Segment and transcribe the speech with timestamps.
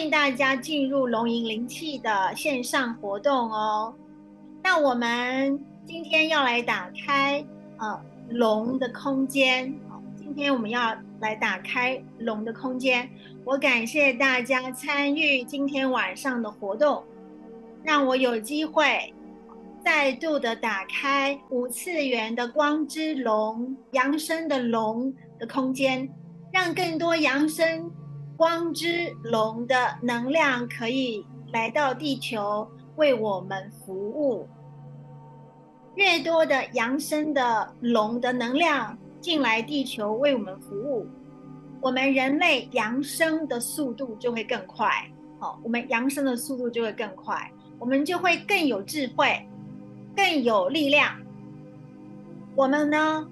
[0.00, 3.94] 欢迎大家进入龙吟灵气的线上活动哦。
[4.62, 7.44] 那我们今天要来打开
[7.76, 8.00] 呃
[8.30, 9.70] 龙的空间。
[10.16, 13.06] 今天我们要来打开龙的空间。
[13.44, 17.04] 我感谢大家参与今天晚上的活动，
[17.84, 19.12] 让我有机会
[19.84, 26.08] 再度的打开五次元的光之龙、扬升的龙的空间，
[26.50, 27.92] 让更多扬升。
[28.40, 31.22] 光之龙的能量可以
[31.52, 34.48] 来到地球为我们服务。
[35.94, 41.06] 越多的扬升的龙的能量进来地球为我们服务，
[41.82, 44.90] 我们人类扬升的速度就会更快。
[45.38, 49.46] 好，我们扬升的速度就会更快，我们就会更有智慧，
[50.16, 51.14] 更有力量。
[52.56, 53.28] 我们呢，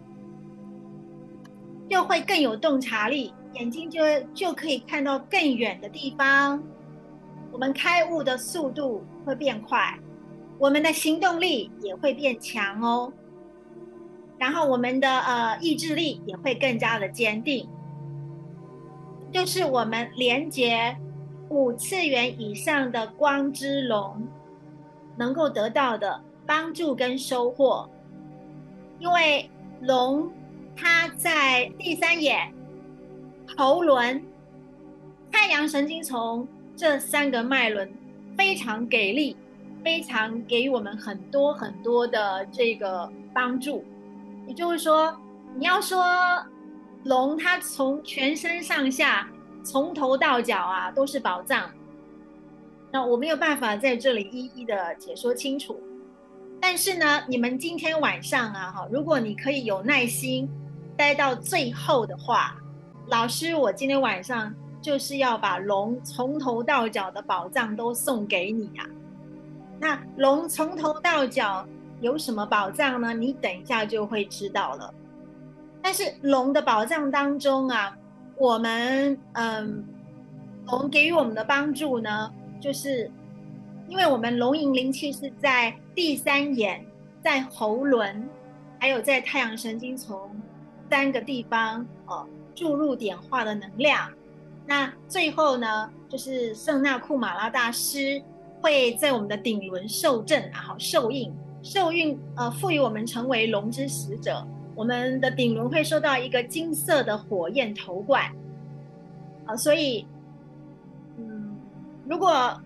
[1.89, 3.33] 就会更有洞察力。
[3.55, 4.03] 眼睛就
[4.35, 6.63] 就可以看到更远的地方，
[7.51, 9.99] 我们开悟的速度会变快，
[10.59, 13.13] 我们的行动力也会变强哦。
[14.39, 17.69] 然后我们的呃意志力也会更加的坚定，
[19.33, 20.97] 就是我们连接
[21.49, 24.29] 五次元以上的光之龙
[25.17, 27.89] 能够得到的帮助跟收获，
[29.01, 30.31] 因为龙
[30.77, 32.53] 它在第三眼。
[33.57, 34.23] 喉轮、
[35.33, 36.47] 太阳神经丛
[36.77, 37.91] 这三个脉轮
[38.37, 39.37] 非常给力，
[39.83, 43.85] 非常给予我们很多很多的这个帮助。
[44.47, 45.17] 也就是说，
[45.57, 46.05] 你要说
[47.05, 49.29] 龙它从全身上下
[49.65, 51.71] 从头到脚啊都是宝藏，
[52.93, 55.81] 那我没有办法在这里一一的解说清楚。
[56.61, 60.49] 但是呢，你们今天晚上啊，哈，如果你可以有耐心
[60.97, 62.57] 待到最后的话。
[63.11, 68.85] 老师，我今天晚上就是要把龙从头到脚的宝藏都送给你啊！
[69.81, 71.67] 那龙从头到脚
[72.03, 73.15] 有什么宝藏呢？
[73.15, 74.93] 你等一下就会知道了。
[75.81, 77.97] 但是龙的宝藏当中啊，
[78.37, 79.83] 我们嗯，
[80.67, 82.31] 龙给予我们的帮助呢，
[82.61, 83.11] 就是
[83.89, 86.85] 因为我们龙吟灵气是在第三眼、
[87.23, 88.29] 在喉轮，
[88.79, 90.31] 还有在太阳神经丛
[90.91, 92.29] 三个地方哦。
[92.59, 94.11] 注入点化的能量，
[94.67, 98.21] 那最后呢，就是圣纳库马拉大师
[98.61, 101.33] 会在我们的顶轮受证啊，好受印
[101.63, 104.45] 受印，呃，赋予我们成为龙之使者。
[104.75, 108.25] 我们的顶轮会收到一个金色的火焰头冠，
[109.47, 110.05] 啊，所以，
[111.17, 111.57] 嗯，
[112.09, 112.61] 如果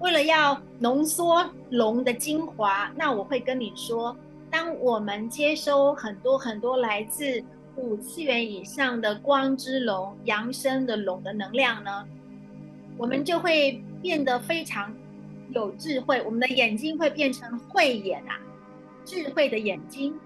[0.00, 4.16] 为了要浓缩龙的精华，那我会跟你说，
[4.50, 7.44] 当我们接收很多很多来自。
[7.76, 12.06] 五次元以上的光之龙、扬升的龙的能量呢，
[12.96, 14.92] 我们就会变得非常
[15.50, 16.22] 有智慧。
[16.22, 18.40] 我们的眼睛会变成慧眼啊，
[19.04, 20.18] 智慧的眼睛，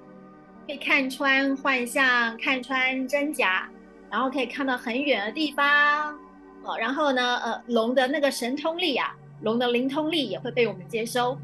[0.67, 3.69] 可以看穿幻象，看穿真假，
[4.11, 6.17] 然后可以看到很远的地方。
[6.63, 11.37] 哦，然后呢，呃，龙的那个神通力啊，龙的灵通力也会被我们接收。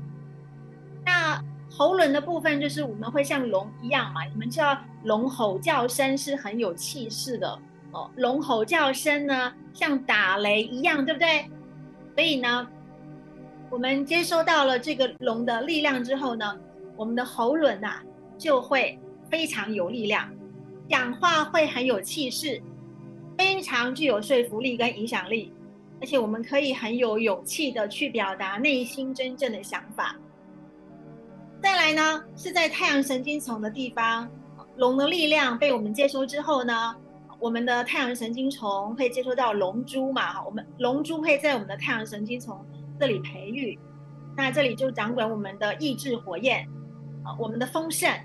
[1.04, 1.42] 那。
[1.76, 7.58] 喉轮的部分就是我们会像龙一样嘛，你们知道龙吼叫声是很有气势的
[7.92, 8.10] 哦。
[8.16, 11.50] 龙吼叫声呢，像打雷一样，对不对？
[12.14, 12.66] 所以呢，
[13.68, 16.58] 我们接收到了这个龙的力量之后呢，
[16.96, 18.00] 我们的喉轮呐
[18.38, 18.98] 就会
[19.28, 20.32] 非常有力量，
[20.88, 22.62] 讲话会很有气势，
[23.36, 25.52] 非常具有说服力跟影响力，
[26.00, 30.16] 而且我们可以很有勇气的去表达内心真正的想法。
[31.66, 34.30] 再来呢，是在太阳神经丛的地方，
[34.76, 36.94] 龙的力量被我们接收之后呢，
[37.40, 40.34] 我们的太阳神经丛会接收到龙珠嘛？
[40.34, 42.64] 哈，我们龙珠会在我们的太阳神经丛
[43.00, 43.76] 这里培育，
[44.36, 46.64] 那这里就掌管我们的意志火焰，
[47.24, 48.16] 啊，我们的丰盛，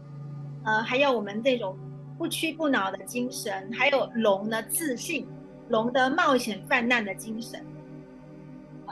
[0.63, 1.75] 呃，还有我们这种
[2.19, 5.27] 不屈不挠的精神，还有龙的自信，
[5.69, 7.65] 龙的冒险泛滥的精神，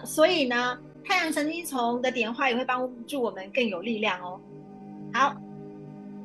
[0.04, 0.75] 所以呢。
[1.10, 4.40] 太阳神经丛的点化也会帮助我们更有力量哦。
[5.12, 5.36] 好，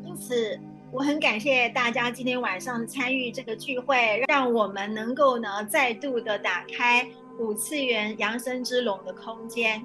[0.05, 0.61] 因此
[0.93, 7.09] 我很感谢大家今天晚上参与这个聚会，让我们能够呢再度的打开
[7.39, 9.83] 五次元扬升之龙的空间。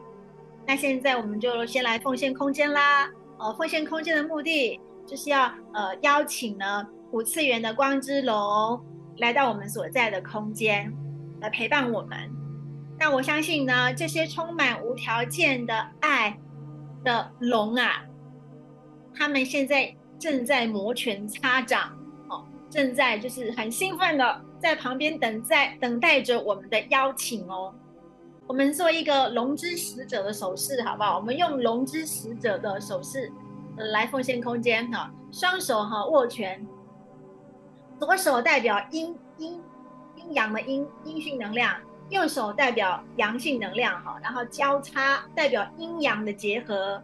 [0.67, 3.09] 那现在我们就先来奉献空间啦。
[3.37, 8.77] 呃，奉献空间的目的就是要呃邀请呢五次元的光之龙
[9.19, 10.93] 来到我们所在的空间，
[11.39, 12.38] 来陪伴我们。
[12.99, 16.37] 那我相信呢，这些充满无条件的爱
[17.03, 18.03] 的龙啊，
[19.15, 21.97] 他们现在正在摩拳擦掌，
[22.27, 27.73] 哦，正在就是很兴奋的在旁边等在等待着我们的邀请哦。
[28.45, 31.17] 我们做一个龙之使者的手势，好不好？
[31.17, 33.31] 我们用龙之使者的手势
[33.77, 36.67] 来奉献空间哈，双手哈握拳，
[37.97, 39.61] 左手代表阴阴
[40.15, 47.01] 阴阳的阴阴性能量，右手代表阳性能量哈，然后交叉代表阴阳的结合，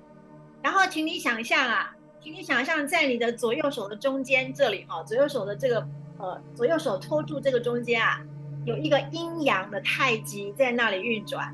[0.62, 5.88] 然后请你想象啊，请你想象在你的左右手的中间这里哈，左右手的这个
[6.18, 8.22] 呃左右手托住这个中间啊。
[8.66, 11.54] 有一个阴阳的太极在那里运转，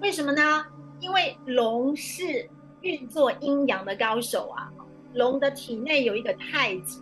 [0.00, 0.66] 为什么呢？
[0.98, 4.68] 因为龙是运作阴阳的高手啊。
[5.14, 7.00] 龙的体内有一个太极，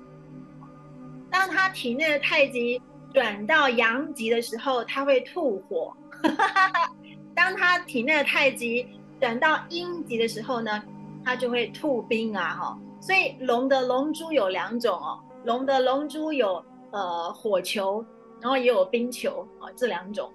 [1.30, 2.80] 当他体内的太极
[3.16, 5.90] 转到阳极的时候，他会吐火；
[7.34, 8.86] 当他体内的太极
[9.18, 10.82] 转到阴极的时候呢，
[11.24, 12.54] 他就会吐冰啊！
[12.60, 18.04] 哈，所以龙的龙珠有两种哦，龙的龙珠有呃火球。
[18.38, 20.30] 然后也有冰球啊，这两种。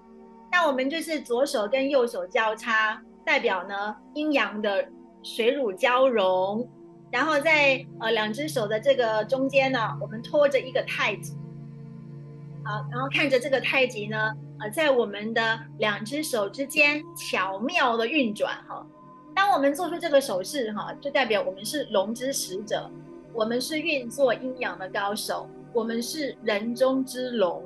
[0.52, 4.84] 那我们就是左手跟右手交叉，代表呢阴阳的
[5.22, 6.68] 水乳交融。
[7.12, 11.36] 然后在呃两只手的这个中间呢，我们托着一个太极。
[12.64, 18.86] 好，然后看着这个太极呢，呃，在我们的两只手之间巧妙的运转哈。
[19.34, 22.90] 当我们做出这个手势哈，就代表我们是龙之使者，
[23.34, 27.66] 我们是运作阴阳的高手，我们是人中之龙。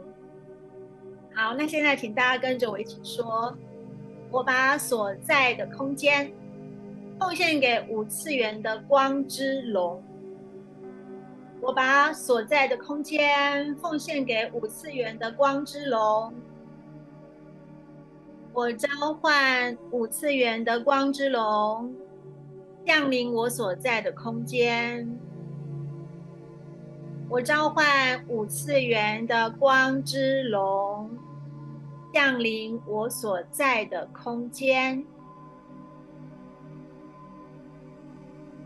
[1.33, 3.53] 好，那现在请大家跟着我一起说：
[4.31, 6.31] 我把所在的空间
[7.19, 10.01] 奉献给五次元的光之龙。
[11.65, 16.31] 我把所在的空间奉献给五次元的光之龙。
[18.53, 21.91] 我召唤五次元的光之龙
[22.85, 25.09] 降临我所在的空间。
[27.27, 31.09] 我召唤五次元的光之龙。
[32.13, 35.03] 降临我所在的空间，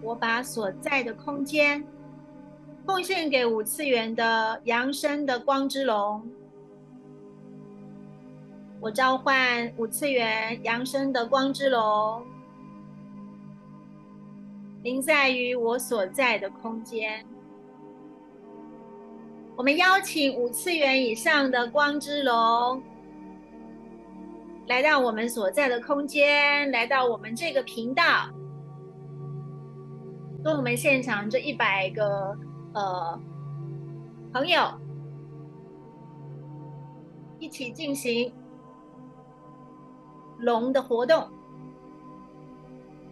[0.03, 1.83] 我把所在的空间
[2.89, 6.27] 奉献给五次元的扬升的光之龙。
[8.81, 12.25] 我召唤五次元扬升的光之龙，
[14.81, 17.23] 临在于我所在的空间。
[19.55, 22.81] 我们邀请五次元以上的光之龙。
[24.65, 28.31] 来到我们所在的空间，来到我们这个频道，
[30.43, 32.35] 跟我们现场这一百个
[32.73, 33.19] 呃
[34.31, 34.71] 朋友
[37.39, 38.31] 一起进行
[40.39, 41.29] 龙的活动。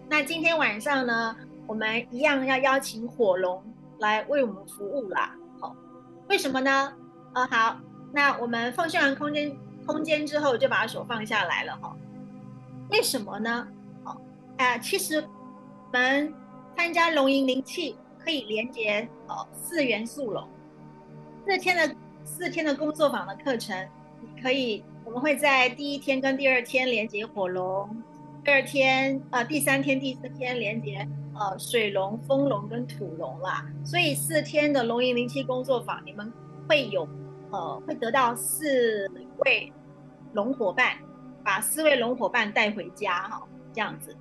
[0.09, 3.61] 那今天晚上呢，我们一样要邀请火龙
[3.99, 5.35] 来为我们服务啦。
[5.59, 5.75] 好，
[6.29, 6.93] 为什么呢？
[7.33, 7.77] 呃，好，
[8.13, 9.55] 那我们奉献完空间。
[9.87, 11.95] 空间之后就把手放下来了哈，
[12.89, 13.65] 为什么呢？
[14.03, 14.17] 哦，
[14.57, 16.33] 哎，其实我们
[16.75, 17.95] 参加龙吟灵气
[18.27, 20.45] 可以连接呃四元素龙，
[21.45, 21.95] 四天的
[22.25, 23.87] 四天的工作坊的课程，
[24.43, 27.89] 可以我们会在第一天跟第二天连接火龙，
[28.43, 36.29] 第二天呃第三天第四天连接呃水龙、风龙跟土龙啦，所以四天的龙吟灵气工作坊，你们
[36.67, 37.07] 会有
[37.51, 39.71] 呃会得到四位。
[40.33, 40.97] 龙伙伴，
[41.45, 44.13] 把四位龙伙伴带回家哈，这样子，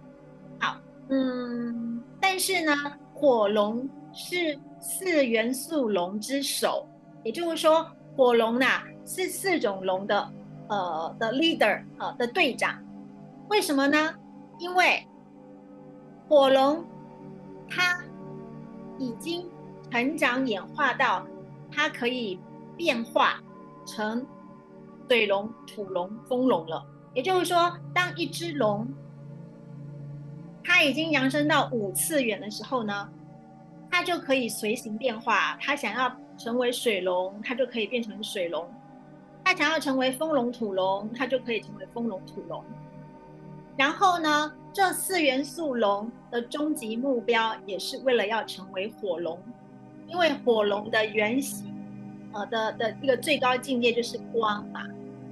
[0.61, 0.77] 好，
[1.09, 2.73] 嗯，但是呢，
[3.13, 6.89] 火龙是四元素龙之首，
[7.23, 10.33] 也就是说，火龙呐是四种龙的
[10.69, 12.83] 呃的 leader 呃的队长，
[13.51, 14.15] 为什么呢？
[14.59, 15.07] 因为
[16.29, 16.83] 火龙
[17.69, 18.03] 它
[18.99, 19.47] 已经
[19.91, 21.25] 成长演化到
[21.71, 22.41] 它可以
[22.77, 23.41] 变化
[23.87, 24.27] 成。
[25.09, 28.85] 水龙、土龙、风龙了，也就是说，当一只龙
[30.65, 33.09] 它已经扬升到五次元的时候呢，
[33.97, 35.57] 它就可以随行变化。
[35.59, 38.67] 它想要成为水龙，它就可以变成水龙；
[39.43, 42.63] 它想要成为风龙、土龙，它就可以成为风龙、土龙。
[43.75, 49.39] 然后呢，这四元素龙的终极目标也是为了要成为火龙，
[50.09, 51.75] 因为火龙的原型，
[52.35, 54.83] 呃的的一个最高境界就是光嘛。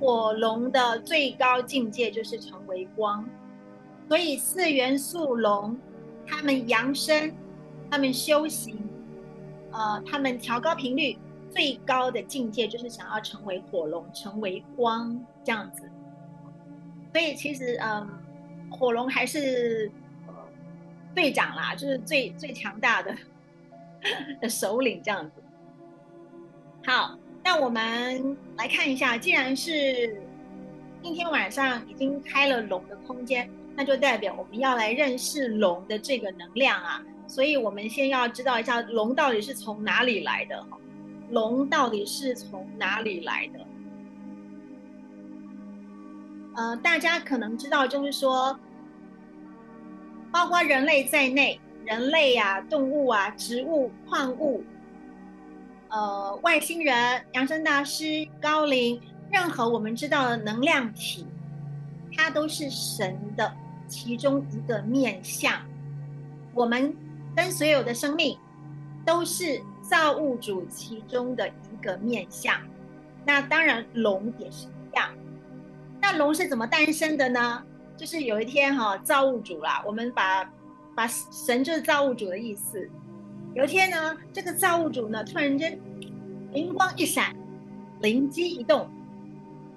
[0.01, 3.29] 火龙的最高境界就是成为光，
[4.09, 5.77] 所以四元素龙，
[6.27, 7.31] 他们扬升，
[7.95, 8.77] 他们修行，
[9.71, 11.17] 呃，他们调高频率，
[11.49, 15.89] 最高的境界就是想要成为火龙，成为光这样子。
[17.13, 18.09] 所以其实，嗯，
[18.69, 19.89] 火龙还是
[21.15, 23.15] 队长啦，就是最最强大的
[24.43, 25.41] 的首领这样子。
[26.85, 27.17] 好。
[27.45, 30.21] 那我们来看一下，既然是
[31.01, 37.01] 今天晚上已经开了龙的空间，那就代表我们要来认识龙的这个能量啊。
[37.35, 40.65] 所以我们先要知道一下龙到底是从哪里来的，
[41.31, 43.67] 龙到底是从哪里来的？
[46.55, 48.57] 呃，大家可能知道，就是说，
[50.31, 54.63] 包括人类在内，人类啊、动物啊、植物、矿物，
[55.89, 59.01] 呃，外星人、扬声大师、高龄，
[59.33, 61.27] 任何我们知道的能量体，
[62.17, 63.53] 它都是神的
[63.89, 65.53] 其中一个面相。
[66.55, 66.95] 我们
[67.35, 68.39] 跟所有的生命，
[69.05, 72.61] 都是造物主其中的一个面相。
[73.25, 75.11] 那当然，龙也是一样。
[76.01, 77.65] 那龙是怎么诞生的呢？
[77.97, 80.45] 就是有一天哈，造物主啦，我们把
[80.95, 82.91] 把神就是造物主的意思。
[83.55, 85.79] 有一天呢，这个造物主呢，突然间
[86.53, 87.35] 灵光一闪，
[88.01, 88.91] 灵机一动，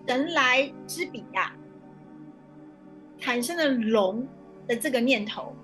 [0.07, 1.53] 神来之笔呀，
[3.19, 4.27] 产生了龙
[4.67, 5.55] 的这个念头。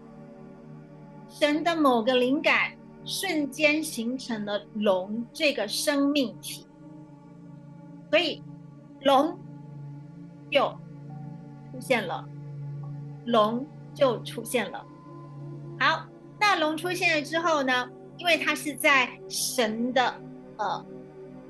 [1.33, 2.71] 神的某个灵感，
[3.03, 6.65] 瞬间形成了龙这个生命体。
[8.09, 8.41] 所以
[9.01, 9.37] 龙。
[10.51, 10.69] 就
[11.71, 12.23] 出现了，
[13.25, 14.85] 龙就出现了。
[15.79, 16.05] 好，
[16.39, 17.89] 那龙出现了之后呢？
[18.19, 20.13] 因为它是在神的
[20.57, 20.85] 呃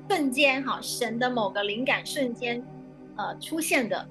[0.08, 2.64] 瞬间，哈，神的某个灵感瞬间
[3.16, 4.08] 呃出现的，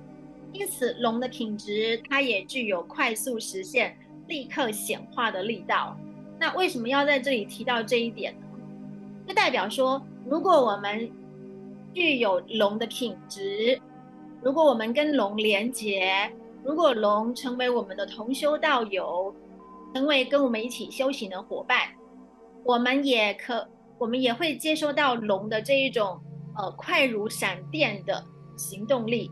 [0.52, 5.98] 因此龙的品质它也具有快速实现、立刻显化的力道。
[6.40, 8.48] 那为什么要在这里提到这一点呢？
[9.28, 11.10] 就代表说，如果我们
[11.94, 13.80] 具有龙的品质。
[14.42, 16.30] 如果我们跟龙连结，
[16.66, 19.34] 如果龙成为我们的同修道友，
[19.94, 21.80] 成为跟我们一起修行的伙伴，
[22.66, 23.66] 我们也可，
[23.98, 26.20] 我们也会接收到龙的这一种
[26.58, 28.22] 呃快如闪电的
[28.58, 29.32] 行动力。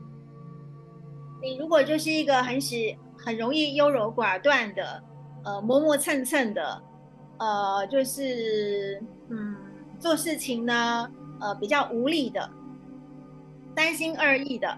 [1.42, 5.04] 你如果就是一个很喜很容易优柔寡断的，
[5.44, 6.82] 呃磨磨蹭蹭的，
[7.38, 9.56] 呃就是嗯
[10.00, 11.10] 做事情呢
[11.40, 12.50] 呃比较无力的，
[13.76, 14.78] 三心二意的。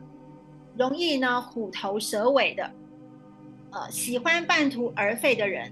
[0.75, 2.71] 容易呢虎头蛇尾的，
[3.69, 5.71] 呃，喜欢半途而废的人，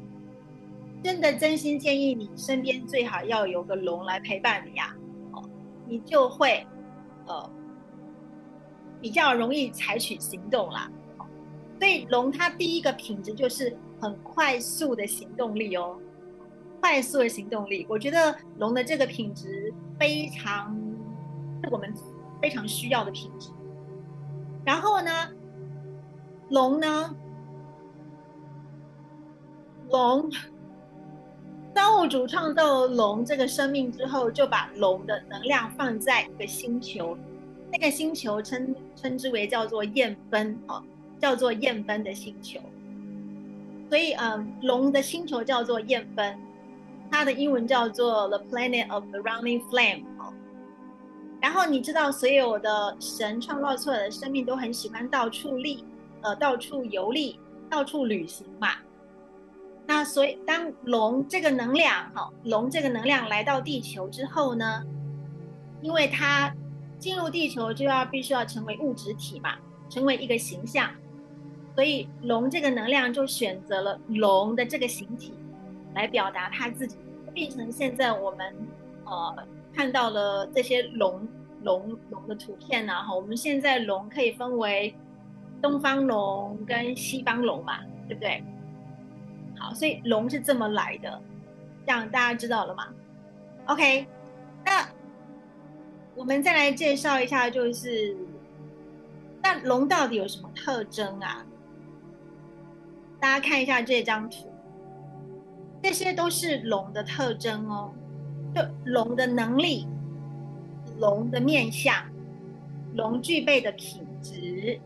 [1.04, 4.96] 真的真心建议你身边最好要有个龙来陪伴你呀，
[5.32, 5.44] 哦，
[5.88, 6.63] 你就会，
[7.25, 7.50] 呃，
[9.01, 10.88] 比较容易采取行动啦。
[11.82, 15.98] 所以龙它第一个品质就是很快速的行动力哦，
[16.80, 20.78] 快速的行动力，我觉得龙的这个品质非常
[21.64, 21.92] 是我们
[22.40, 23.50] 非常需要的品质。
[24.64, 25.10] 然后呢，
[26.52, 27.16] 龙呢？
[29.90, 30.30] 龙，
[31.74, 37.18] 当物主创造龙这个生命之后，就把龙的能量放在一个星球，
[37.72, 40.84] 那个星球称称之为叫做燕分哦，
[41.22, 42.60] 叫做燕分的星球。
[43.90, 46.38] 所以，嗯，龙的星球叫做燕分，
[47.12, 50.04] 它的英文叫做 The Planet of the Running Flame。
[51.42, 55.84] 然后你知道，所有的神创造出来的生命都很喜欢到处历，
[56.22, 58.75] 呃，到处游历，到处旅行嘛。
[59.88, 64.84] 那所以，当龙这个能量，哈，龙这个能量来到地球之后呢，
[65.82, 66.54] 因为它
[67.00, 69.56] 进入地球就要必须要成为物质体嘛，
[69.90, 70.92] 成为一个形象，
[71.75, 75.34] 所以龙这个能量就选择了龙的这个形体
[75.94, 76.98] 来表达它自己，
[77.34, 78.56] 变成现在我们，
[79.06, 79.48] 呃。
[79.74, 81.25] 看到了这些龙
[81.63, 84.94] 龙龙的图片呢，哈，我们现在龙可以分为
[85.62, 88.44] 东方龙跟西方龙嘛，对不对？
[89.58, 91.22] 好，所以龙是这么来的，
[91.86, 92.90] 这样大家知道了吗
[93.68, 94.06] ？OK，
[94.66, 94.86] 那
[96.16, 98.13] 我们再来介绍一下，就是
[99.42, 101.46] 那龙到底有什么特征啊？
[103.22, 104.51] 大家看一下这张图，
[105.84, 107.94] 这些都是龙的特征哦。
[108.54, 109.88] 就龙的能力，
[111.00, 111.96] 龙的面相，
[112.96, 114.78] 龙具备的品质，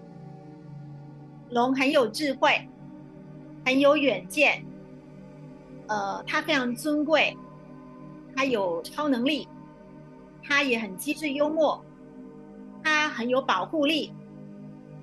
[1.50, 2.70] 龙很有智慧，
[3.66, 4.64] 很有远见，
[5.88, 7.36] 呃，它非常尊贵，
[8.36, 9.48] 它有超能力，
[10.44, 11.84] 它也很机智幽默，
[12.84, 14.14] 它很有保护力，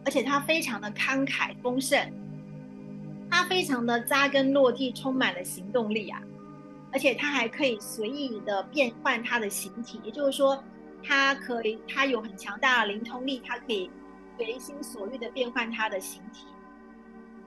[0.05, 1.99] 而且它非常的慷慨丰盛，
[3.33, 6.21] 它非常的扎根落地，充满了行动力啊。
[6.93, 10.63] 而且它还可以随意的变换它的形体，也就是说，
[11.03, 13.91] 它可以，它有很强大的灵通力，它可以
[14.37, 16.45] 随心所欲的变换它的形体，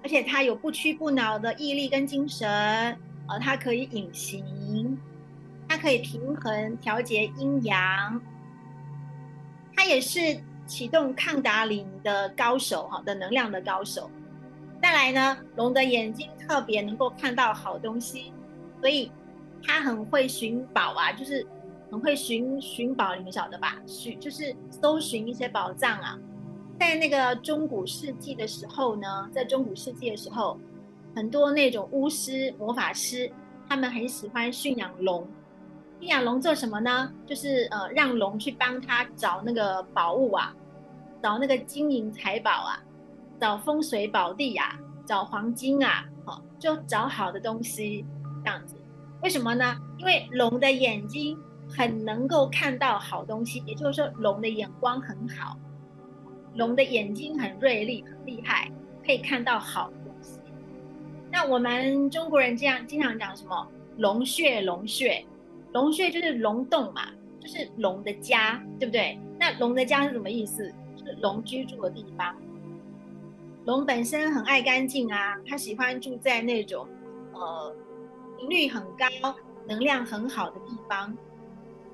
[0.02, 2.50] 而且它有不屈不挠的毅力跟精神，
[3.28, 4.98] 呃，它可以隐形，
[5.70, 8.20] 它可以平衡调节阴阳，
[9.76, 10.20] 它也是
[10.66, 14.10] 启动抗达林的高手哈的能量的高手。
[14.86, 18.32] 再来呢，龙的眼睛特别能够看到好东西，
[18.80, 19.12] 所以
[19.64, 21.44] 他很会寻宝啊，就是
[21.90, 23.82] 很会寻寻宝，你们晓得吧？
[23.88, 26.16] 寻就是搜寻一些宝藏啊。
[26.80, 30.56] 在那个中古世纪的时候呢，在中古世纪的时候，
[31.16, 33.32] 很多那种巫师、魔法师，
[33.68, 35.28] 他们很喜欢驯养龙。
[36.00, 37.12] 驯养龙做什么呢？
[37.26, 40.56] 就是呃，让龙去帮他找那个宝物啊，
[41.24, 42.84] 找那个金银财宝啊。
[43.40, 48.06] 找风水宝地啊，找黄金啊，好，就找好的东西
[48.44, 48.76] 这样子。
[49.22, 49.76] 为什么呢？
[49.98, 51.38] 因为龙的眼睛
[51.70, 55.58] 很能够看到好东西，也就是说龙的眼光很好，
[56.56, 58.72] 龙的眼睛很锐利、很厉害，
[59.06, 60.40] 可以看到好东西。
[61.32, 63.68] 那我们中国人这样经常讲什么？
[63.98, 65.26] 龙穴，龙穴，
[65.74, 67.08] 龙穴就是龙洞嘛，
[67.40, 69.18] 就是龙的家，对不对？
[69.40, 70.72] 那龙的家是什么意思？
[70.96, 72.36] 就是龙居住的地方。
[73.66, 76.88] 龙本身很爱干净啊，它喜欢住在那种，
[77.34, 77.76] 呃，
[78.38, 79.36] 频率很高、
[79.68, 81.16] 能量很好的地方，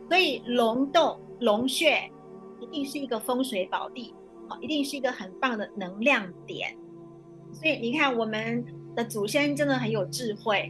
[0.09, 2.11] 所以龙洞、龙穴
[2.59, 4.13] 一定是一个风水宝地，
[4.49, 6.75] 好，一定是一个很棒的能量点。
[7.53, 10.69] 所以你看，我们的祖先真的很有智慧，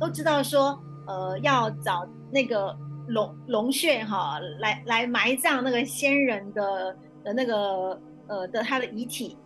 [0.00, 0.76] 都知道说，
[1.06, 2.76] 呃，要找那个
[3.06, 9.38] 龙龙穴，哈，来来埋葬那个先人的的那个，呃的他的遗体。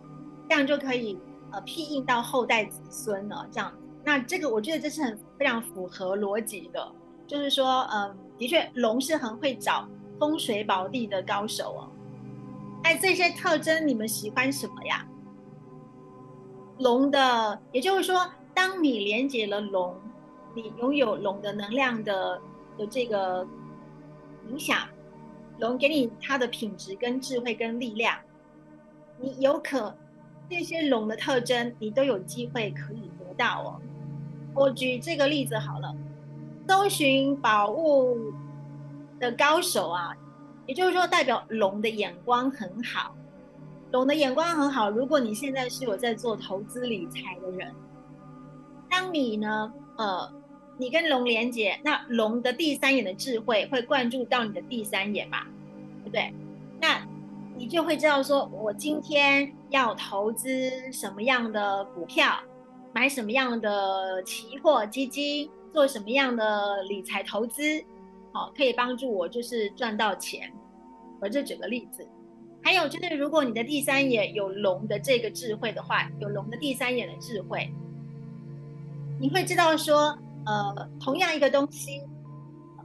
[0.47, 1.17] 这样就可以
[1.51, 3.47] 呃庇应到后代子孙了。
[3.51, 3.73] 这样，
[4.03, 6.91] 那这个我觉得这是很非常符合逻辑的。
[7.27, 11.89] 就是说，嗯，的确，龙是很会找风水宝地的高手哦。
[12.83, 15.03] 哎，这些特征你们喜欢什么呀？
[16.77, 19.95] 龙的，也就是说，当你连接了龙，
[20.53, 22.39] 你拥有龙的能量的
[22.77, 23.47] 的这个
[24.47, 24.87] 影响，
[25.57, 28.15] 龙给你它的品质跟智慧跟力量，
[29.17, 29.95] 你有可。
[30.49, 33.81] 这些龙的特征，你都有机会可以得到哦。
[34.53, 35.95] 我举这个例子好了，
[36.67, 38.31] 搜寻宝物
[39.19, 40.15] 的高手啊，
[40.65, 43.15] 也就是说代表龙的眼光很好。
[43.91, 47.73] 龙的眼光很好，如果你现在是有在做投资理财的人，
[48.89, 50.31] 当你呢，呃，
[50.77, 55.43] 你跟龙连接，那龙的第三眼的智慧会灌注到你的第三眼嘛，
[56.03, 56.33] 对不对？
[56.79, 57.01] 那。
[57.57, 62.37] 你就会知道，说我今天要投资什么样的股票，
[62.93, 67.81] 买什么样的期货基金，做什么样的理财投资，
[68.33, 70.51] 好，可以帮助我就是赚到钱。
[71.21, 72.05] 我这举个例子，
[72.61, 77.73] 还有就是，如果你的第三眼有龙的这个智慧的话，有龙的第三眼的智慧，
[79.17, 82.01] 你会知道说，呃，同样一个东西，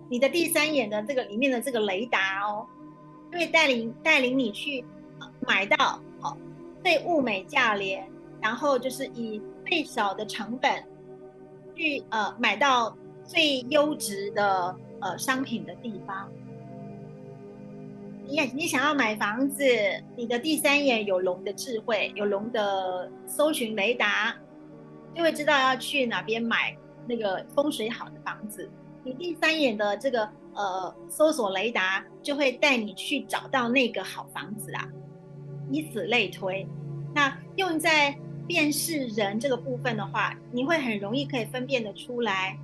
[0.08, 2.64] 你的第三眼的这个里面的这个雷达哦。
[3.38, 4.84] 会带领带领你去
[5.46, 6.36] 买到好
[6.82, 8.08] 最物美价廉，
[8.40, 10.84] 然后就是以最少的成本
[11.74, 16.28] 去呃买到最优质的呃商品的地方。
[18.26, 19.64] 你你想要买房子，
[20.16, 24.36] 你的第三眼有龙的智慧，有龙的搜寻雷达，
[25.14, 26.76] 就会知道要去哪边买
[27.08, 28.70] 那个风水好的房子。
[29.04, 30.28] 你第三眼的这个。
[30.52, 34.86] 呃，搜索雷达就会带你去找到那个好房子啊，
[35.70, 36.66] 以此类推。
[37.14, 38.14] 那用在
[38.48, 42.58] 辨识人这个部分的话，你会很容易可以分辨得出来，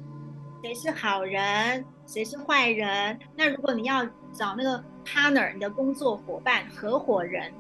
[0.65, 3.17] 谁是好人，谁是坏人。
[3.37, 7.53] 那如果你要找那个 partner，你的工作伙伴、合伙人，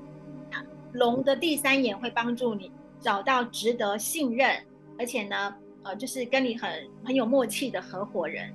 [0.92, 4.60] 龙的第三眼会帮助你找到值得信任，
[4.98, 6.68] 而且呢，呃，就是跟你很
[7.04, 8.52] 很有默契的合伙人。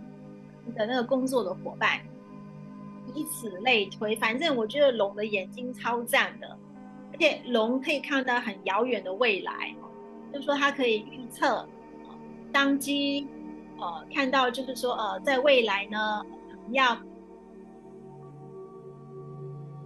[0.74, 2.00] 的那个工作的伙伴，
[3.14, 6.58] 以此类推，反正我觉得龙的眼睛超赞的，
[7.12, 9.76] 而且龙可以看到很遥远的未来，
[10.34, 11.68] 就说它可以预测，
[12.52, 13.28] 当机，
[13.80, 16.22] 呃，看到就是说，呃，在未来呢，
[16.70, 16.98] 要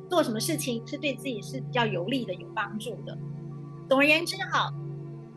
[0.10, 3.18] 做什么事情是对自己是比较有利的、有帮助的。
[3.90, 4.74] 总而言之，哈，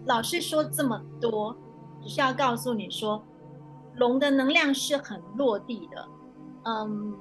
[0.07, 1.57] 老师说这么多，
[2.03, 3.23] 只是要告诉你说。
[3.99, 6.09] 龙的能量是很落地的，
[6.65, 7.15] 嗯，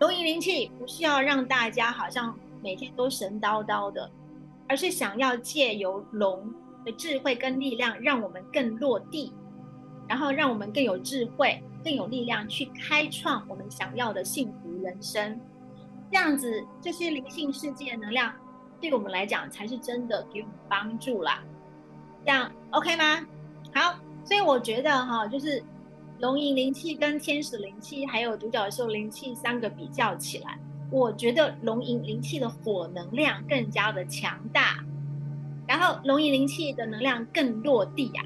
[0.00, 4.10] 龙吟灵气不是要让大家好像每天都神叨叨的，
[4.68, 6.52] 而是想要借由龙
[6.84, 9.32] 的智慧跟力量，让我们更落地，
[10.08, 15.40] 然后让我们更有智慧、更有力量去开创我们想要的幸福人生。
[16.10, 18.32] 这样子，这些灵性世界的能量
[18.80, 21.44] 对我们来讲才是真的给我们帮助啦。
[22.24, 23.24] 这样 OK 吗？
[23.72, 25.62] 好，所以我觉得哈，就是。
[26.20, 30.58] 龙吟灵气跟天使灵气还有独角兽灵气三个比较起来，
[30.90, 34.84] 我觉得龙吟灵气的火能量更加的强大，
[35.66, 38.22] 然后龙吟灵气的能量更落地呀。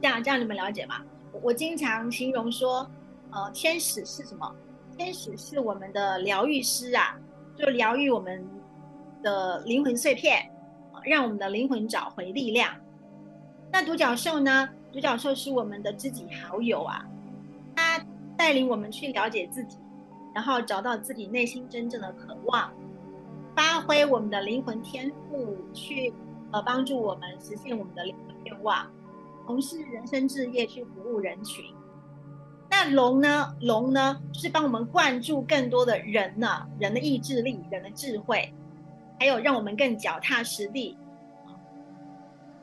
[0.00, 0.96] 这样这样你们了解吗？
[1.42, 2.90] 我经常形容说，
[3.30, 4.52] 呃，天使是什么？
[4.98, 7.16] 天使是我们的疗愈师啊，
[7.56, 8.44] 就疗愈我们
[9.22, 10.50] 的灵魂碎片，
[11.04, 12.74] 让我们的灵魂找回力量。
[13.70, 14.68] 那独角兽呢？
[14.92, 17.04] 独角兽是我们的知己好友啊，
[17.74, 18.04] 它
[18.36, 19.78] 带领我们去了解自己。
[20.34, 22.72] 然后找到自己内心真正的渴望，
[23.54, 26.10] 发挥我们的灵魂天赋，去
[26.50, 28.90] 呃帮助我们实现我们的灵魂愿望，
[29.44, 31.62] 从事人生置业，去服务人群。
[32.70, 33.54] 那龙呢？
[33.60, 38.50] 龙呢，就是帮我们灌注更多的人呢，人的意志力、人的智慧，
[39.20, 40.96] 还有让我们更脚踏实地，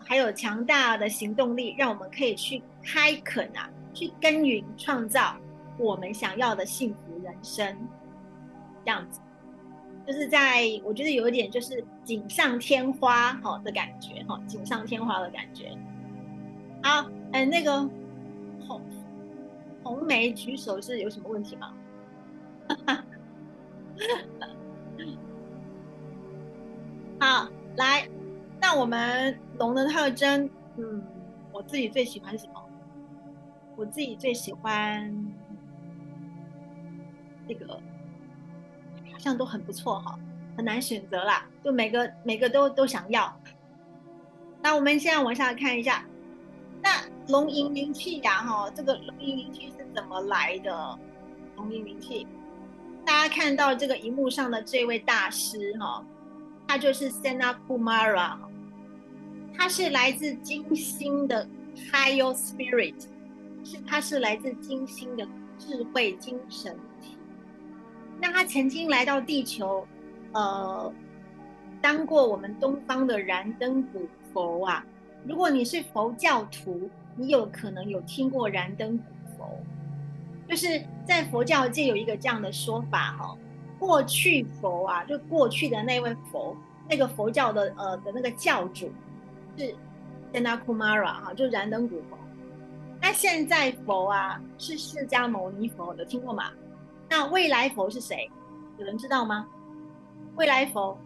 [0.09, 5.37] 还有强大的行动力，让我们可以去开垦啊，去耕耘，创造
[5.77, 7.21] 我们想要的幸福。
[7.23, 7.77] 人生
[8.83, 9.19] 这样子，
[10.07, 15.77] 就是在我觉得有一点就是锦上添花哈的感觉哈，锦上添花的感觉。
[16.81, 17.87] 好，哎，那个
[18.65, 18.81] 红
[19.83, 21.73] 红梅举手是有什么问题吗？
[27.19, 28.07] 好，来，
[28.61, 31.03] 那我们龙的特征，嗯，
[31.51, 32.53] 我自己最喜欢什么？
[33.75, 35.13] 我自己最喜欢。
[37.47, 37.73] 这个
[39.11, 40.19] 好像都很不错哈，
[40.55, 43.35] 很难选择啦，就每个每个都都想要。
[44.61, 46.05] 那我们现在往下看一下，
[46.81, 46.91] 那
[47.29, 50.99] 龙吟灵气呀哈，这个龙吟灵气是怎么来的？
[51.55, 52.27] 龙吟灵气，
[53.03, 56.05] 大家看到这个荧幕上的这位大师哈，
[56.69, 58.37] 他就是 Sena Kumara，
[59.57, 61.49] 他是来自金星的
[61.91, 62.93] Higher Spirit，
[63.63, 65.27] 是他是来自金星的
[65.57, 67.17] 智慧精神体。
[68.21, 69.83] 那他曾经来到地球，
[70.31, 70.93] 呃，
[71.81, 74.85] 当过我们东方的燃灯古佛啊。
[75.25, 79.03] 如果你是佛教徒，你有可能有听过燃灯古
[79.35, 79.59] 佛，
[80.47, 83.35] 就是在佛教界有一个这样的说法哈。
[83.79, 86.55] 过去佛啊，就过去的那位佛，
[86.89, 88.91] 那个佛教的呃的那个教主
[89.57, 89.73] 是
[90.33, 92.17] Sanakumara 哈，就燃灯古佛。
[93.01, 96.51] 那现在佛啊是释迦牟尼佛，有听过吗？
[97.09, 98.29] 那未来佛是谁？
[98.77, 99.47] 有人知道吗？
[100.35, 100.97] 未来佛，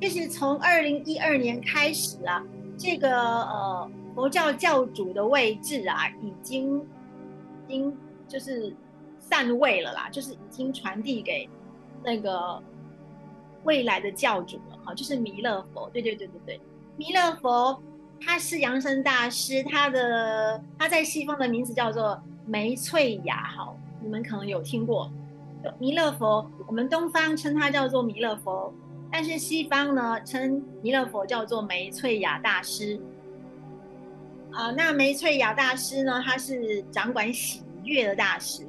[0.00, 2.44] 其实从二零一二年开始啊，
[2.78, 6.78] 这个呃佛教教主的位置啊，已经，
[7.66, 8.74] 已经就是
[9.18, 11.48] 散位了啦，就是已经传递给
[12.02, 12.62] 那个
[13.64, 15.88] 未来的教主了哈，就是弥勒佛。
[15.90, 16.60] 对对对对对，
[16.96, 17.80] 弥勒佛
[18.20, 25.10] 他是扬声大师，他的他在西方的名字叫做梅翠雅，好，你们可能有听过。
[25.78, 28.72] 弥勒佛，我们东方称他叫做弥勒佛，
[29.12, 32.98] 但是西方呢称弥勒佛叫做梅翠雅大师。
[34.52, 38.66] 啊，那梅翠雅大师呢，他是掌管喜悦的大师，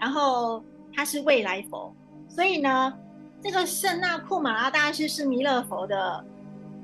[0.00, 1.94] 然后他是未来佛，
[2.34, 2.92] 所以呢，
[3.40, 6.24] 这个圣纳库马拉大师是弥勒佛的，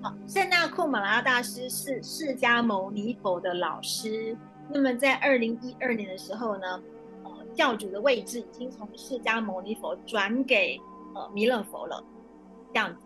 [0.01, 4.37] 好，圣纳库马拉大师是释迦牟尼佛的老师。
[4.69, 6.81] 那么在二零一二年的时候呢？
[7.53, 10.81] 教主的位置已经从释迦牟尼佛转给
[11.17, 12.01] 呃弥勒佛了，
[12.73, 13.01] 这样子。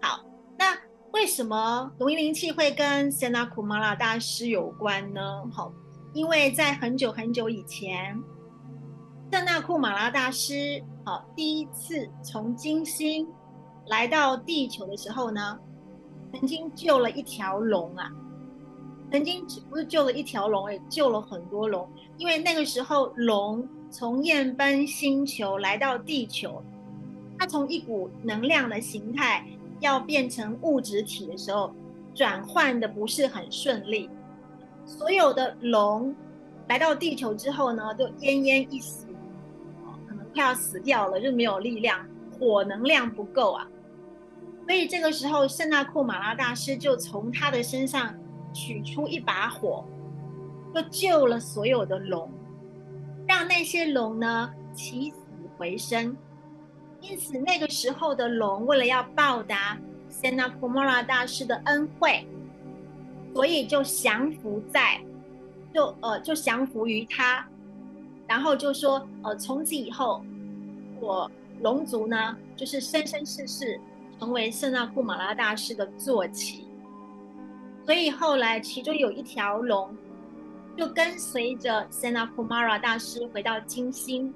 [0.00, 0.24] 好，
[0.56, 0.78] 那
[1.10, 5.42] 为什么龙一灵气会跟圣纳库马拉大师有关呢？
[5.52, 5.72] 好，
[6.14, 8.16] 因为在很久很久以前，
[9.32, 13.26] 圣纳库马拉大师好第一次从金星
[13.86, 15.58] 来到地球的时候呢，
[16.32, 18.10] 曾经救了一条龙啊。
[19.10, 21.86] 曾经不是救了一条龙，也救了很多龙。
[22.16, 26.62] 因为那个时候龙从燕奔星球来到地球，
[27.38, 29.44] 它从一股能量的形态
[29.80, 31.74] 要变成物质体的时候，
[32.14, 34.08] 转换的不是很顺利。
[34.86, 36.14] 所有的龙
[36.68, 39.06] 来到地球之后呢，都奄奄一息，
[40.34, 42.06] 快要死掉了，就没有力量，
[42.38, 43.66] 火能量不够啊。
[44.66, 48.14] 所以这个时候，圣纳库马拉大师就从他的身上。
[48.54, 49.82] 取出一把火，
[50.74, 52.30] 就救了所有的龙，
[53.26, 55.16] 让那些龙呢起死
[55.56, 56.14] 回生。
[57.00, 59.78] 因此，那个时候的龙为了要报答
[60.10, 62.26] Sena Kumara 大师的恩惠，
[63.32, 65.00] 所以就降服在，
[65.72, 67.48] 就呃就降服于他，
[68.32, 70.24] 然后就说呃从此以后，
[71.02, 73.78] 我龙族呢就是生生世世
[74.18, 76.66] 成为圣纳库马拉大师的坐骑。
[77.84, 79.94] 所以后来，其中有一条龙，
[80.78, 84.32] 就跟随着 Sena Kumara 大师回到金星，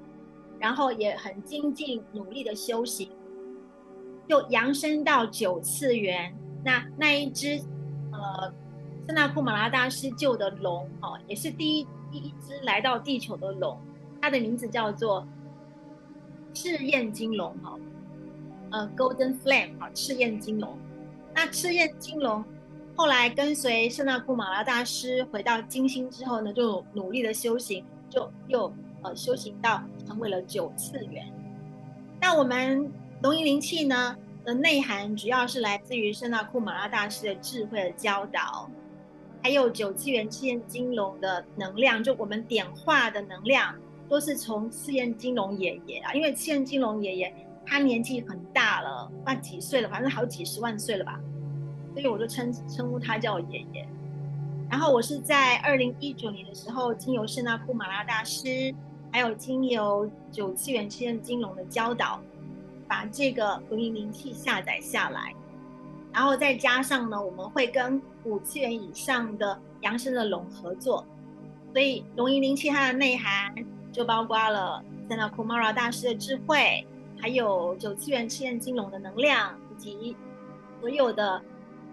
[0.59, 3.09] 然后也很精进努力的修行，
[4.29, 6.31] 就扬升到九次元。
[6.63, 7.59] 那那一只
[8.11, 8.53] 呃，
[9.07, 13.77] 圣纳库马拉大师救的龙哦，也是第一第一只来到地球的龙，
[14.21, 15.27] 它的名字叫做
[16.53, 17.77] 赤焰金龙哈，
[18.71, 20.77] 呃，Golden Flame 哈，赤焰金龙。
[21.33, 22.43] 那赤焰金龙
[22.95, 31.25] 后来跟随圣纳库马拉大师回到金星之后呢，就努力的修行，就又呃修行到成为了九次元。
[32.19, 32.91] 那我们
[33.21, 34.15] 龙吟灵气呢？
[34.43, 38.69] 的内涵主要是来自于圣纳库马拉大师的智慧的教导，
[39.41, 43.75] 还有九次元赤焰金龙的能量，就我们点化的能量，
[44.09, 47.33] 都是从赤焰金龙爷爷啊，因为赤焰金龙爷爷
[47.65, 51.19] 他年纪很大了，那几岁了，反正好几十万岁了吧，
[51.93, 53.87] 所以我就称称呼他叫我爷爷。
[54.69, 58.73] 然后我是在二零一九年的时候，经由圣纳库马拉大师，
[59.11, 62.19] 还有经由九次元赤焰金龙的教导。
[62.89, 65.35] 把这个龙吟灵气下载下来，
[66.17, 71.05] 然后再加上呢，我们会跟五次元以上的扬升的龙合作，
[71.71, 73.53] 所以龙吟灵气它的内涵
[73.91, 76.87] 就包括了三岛库玛拉大师的智慧，
[77.21, 80.17] 还有九次元赤焰金龙的能量，以及
[80.81, 81.39] 所有的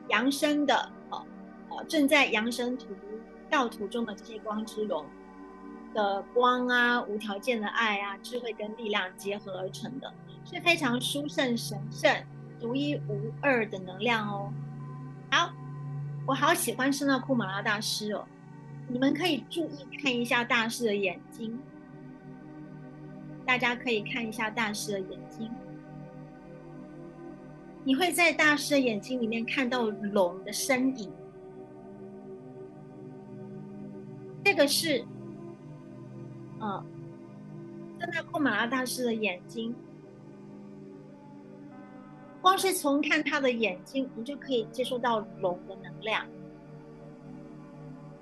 [0.09, 1.23] 扬升的呃
[1.69, 2.87] 呃正在扬升途
[3.51, 5.05] 道途中的这些光之龙
[5.93, 10.11] 的光啊，无条件的爱啊，智慧跟力量结合而成的。
[10.47, 12.11] 是非常殊胜、神圣、
[12.61, 14.53] 独一无二的能量哦。
[15.31, 15.53] 好，
[16.27, 18.25] 我好喜欢圣纳库马拉大师哦。
[18.89, 21.59] 你们可以注意看一下大师的眼睛，
[23.47, 25.51] 大家可以看一下大师的眼睛。
[27.83, 31.13] 你会在大师的眼睛里面看到龙的身影。
[34.43, 35.05] 这个是，
[36.61, 36.85] 嗯，
[37.99, 39.75] 圣纳库马拉大师的眼睛。
[42.45, 46.27] 光是从看他的眼睛，你就可以接受到龙的能量。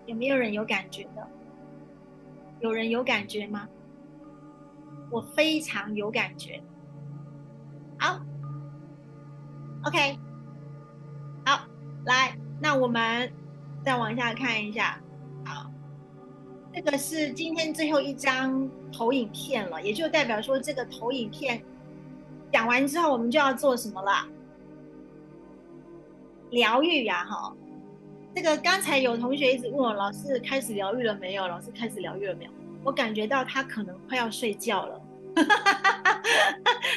[0.06, 1.28] 有没有人有感觉的？
[2.60, 3.68] 有人有感觉吗？
[5.10, 6.62] 我非常有感觉。
[7.98, 8.20] 好
[9.86, 10.16] ，OK，
[11.44, 11.66] 好，
[12.04, 13.28] 来，那我们
[13.82, 15.00] 再往下看一下。
[15.44, 15.68] 好，
[16.72, 21.60] 这个是今天最后一张投影片了，也就代表说这个投影片。
[22.52, 24.26] 讲完之后，我们就要做什么了？
[26.50, 27.52] 疗愈呀，哈！
[28.34, 31.48] 这个刚才有同学一直问我，老师开始疗愈了没有？
[31.48, 32.50] 老师开始疗愈了没有？
[32.84, 35.00] 我感觉到他可能快要睡觉了，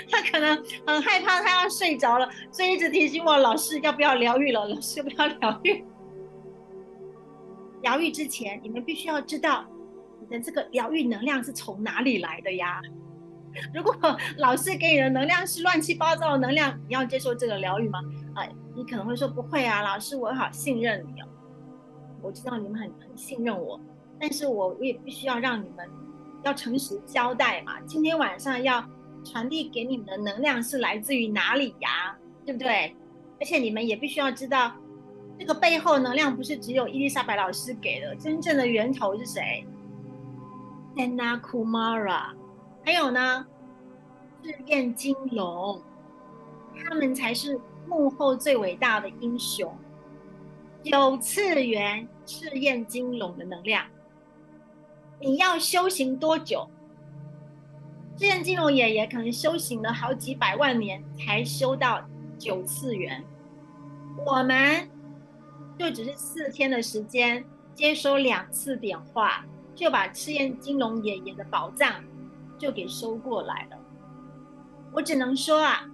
[0.10, 4.68] 他可能很害怕，他要睡着了，所以一直提醒我，老师要不要疗愈了？
[4.68, 5.86] 老师要不要疗愈？
[7.82, 9.64] 疗愈之前，你们必须要知道
[10.20, 12.82] 你的这个疗愈能量是从哪里来的呀？
[13.74, 13.96] 如果
[14.38, 18.00] 老师给你的能量是乱七八糟的能量，你要接受这个疗愈吗？
[18.34, 21.28] 啊，你可能会说不会啊，老师我好信任你哦，
[22.22, 23.80] 我知道你们很很信任我，
[24.20, 25.88] 但是我我也必须要让你们
[26.44, 27.80] 要诚实交代嘛。
[27.88, 28.84] 今天晚上要
[29.24, 32.16] 传递给你们的能量是来自于哪里呀？
[32.46, 32.96] 对不对？
[33.40, 34.72] 而且你们也必须要知道，
[35.40, 39.66] 这个背后能量不是只有伊丽莎白老师给的，真正的源头是谁
[40.96, 42.34] ？Anna Kumara。
[42.86, 43.48] 还有呢，
[44.44, 45.82] 赤焰金龙，
[46.78, 49.76] 他们才是幕后最伟大的英雄。
[50.84, 53.88] 九次元赤焰金龙的能量，
[55.20, 56.70] 你要修行多久？
[58.18, 63.26] 赤焰金龙爷爷可能修行了好几百万年才修到九次元，
[64.28, 64.88] 我们
[65.80, 67.44] 就只是四天的时间，
[67.74, 69.44] 接收两次点化，
[69.74, 72.04] 就把赤焰金龙爷爷的宝藏。
[72.58, 73.78] 就给收过来了。
[74.92, 75.90] 我只能说啊，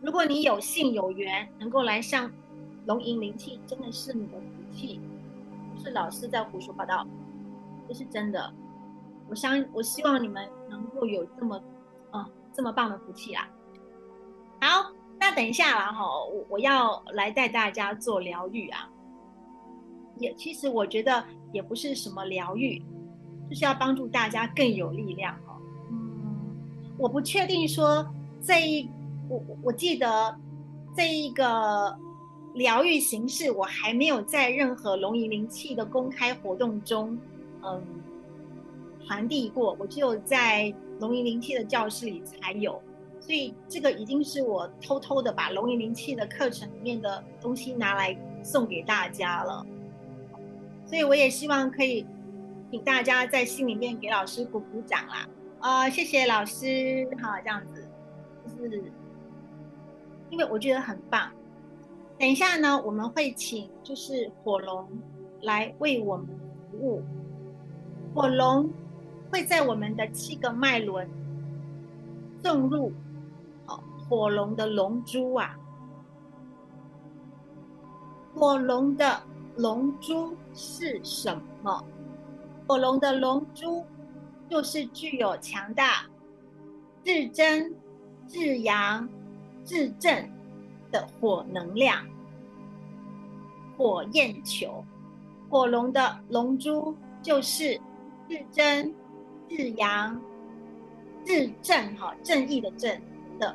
[0.00, 2.30] 如果你有幸有缘能够来上
[2.86, 5.00] 龙吟灵气，真的是你的福气，
[5.74, 7.06] 不是老师在胡说八道，
[7.88, 8.52] 这是真的。
[9.28, 11.60] 我相我希望你们能够有这么，
[12.12, 13.48] 嗯，这么棒的福气啊。
[14.60, 18.88] 好，那等一下了哈，我我要来带大家做疗愈啊。
[20.18, 21.22] 也其实我觉得
[21.52, 22.82] 也不是什么疗愈。
[23.48, 25.54] 就是要帮助大家更有力量哦。
[25.90, 26.44] 嗯，
[26.98, 28.04] 我不确定说
[28.42, 28.90] 这一
[29.28, 30.36] 我我记得
[30.96, 31.96] 这一个
[32.54, 37.16] 疗愈形式，我还没有在任何龙吟灵气的公开活动中
[37.62, 37.82] 嗯
[39.06, 42.82] 传递过，我只有在龙吟灵气的教室里才有，
[43.20, 49.64] 所以这个已经是我偷偷的把龙吟灵气的课程里面的东西拿来送给大家了，
[50.86, 52.04] 所以我也希望可以。
[52.70, 55.28] 请大家在心里面给老师鼓鼓掌啦！
[55.60, 57.88] 啊，谢谢老师，好，这样子，
[58.44, 58.92] 就是
[60.30, 61.30] 因为我觉得很棒。
[62.18, 64.88] 等一下呢，我们会请就是火龙
[65.42, 66.26] 来为我们
[66.70, 67.02] 服务。
[68.14, 68.70] 火龙
[69.30, 71.08] 会在我们的七个脉轮
[72.42, 72.92] 送入
[73.66, 75.56] 哦，火龙的龙珠啊。
[78.34, 79.22] 火龙的
[79.56, 81.84] 龙珠是什么？
[82.66, 83.84] 火龙的龙珠
[84.48, 86.06] 就是具有强大、
[87.04, 87.74] 至真、
[88.28, 89.08] 至阳、
[89.64, 90.30] 至正。
[90.92, 92.06] 的火能量，
[93.76, 94.84] 火焰球，
[95.50, 97.74] 火龙的龙珠就是
[98.28, 98.94] 至真、
[99.48, 100.18] 至阳、
[101.24, 103.02] 至正，哈，正义的正
[103.36, 103.52] 的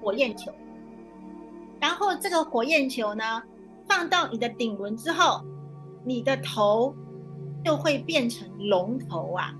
[0.00, 0.52] 火焰球。
[1.80, 3.42] 然后这个火焰球呢，
[3.88, 5.42] 放到你的顶轮之后，
[6.04, 6.94] 你的头
[7.64, 9.54] 就会变成龙头啊。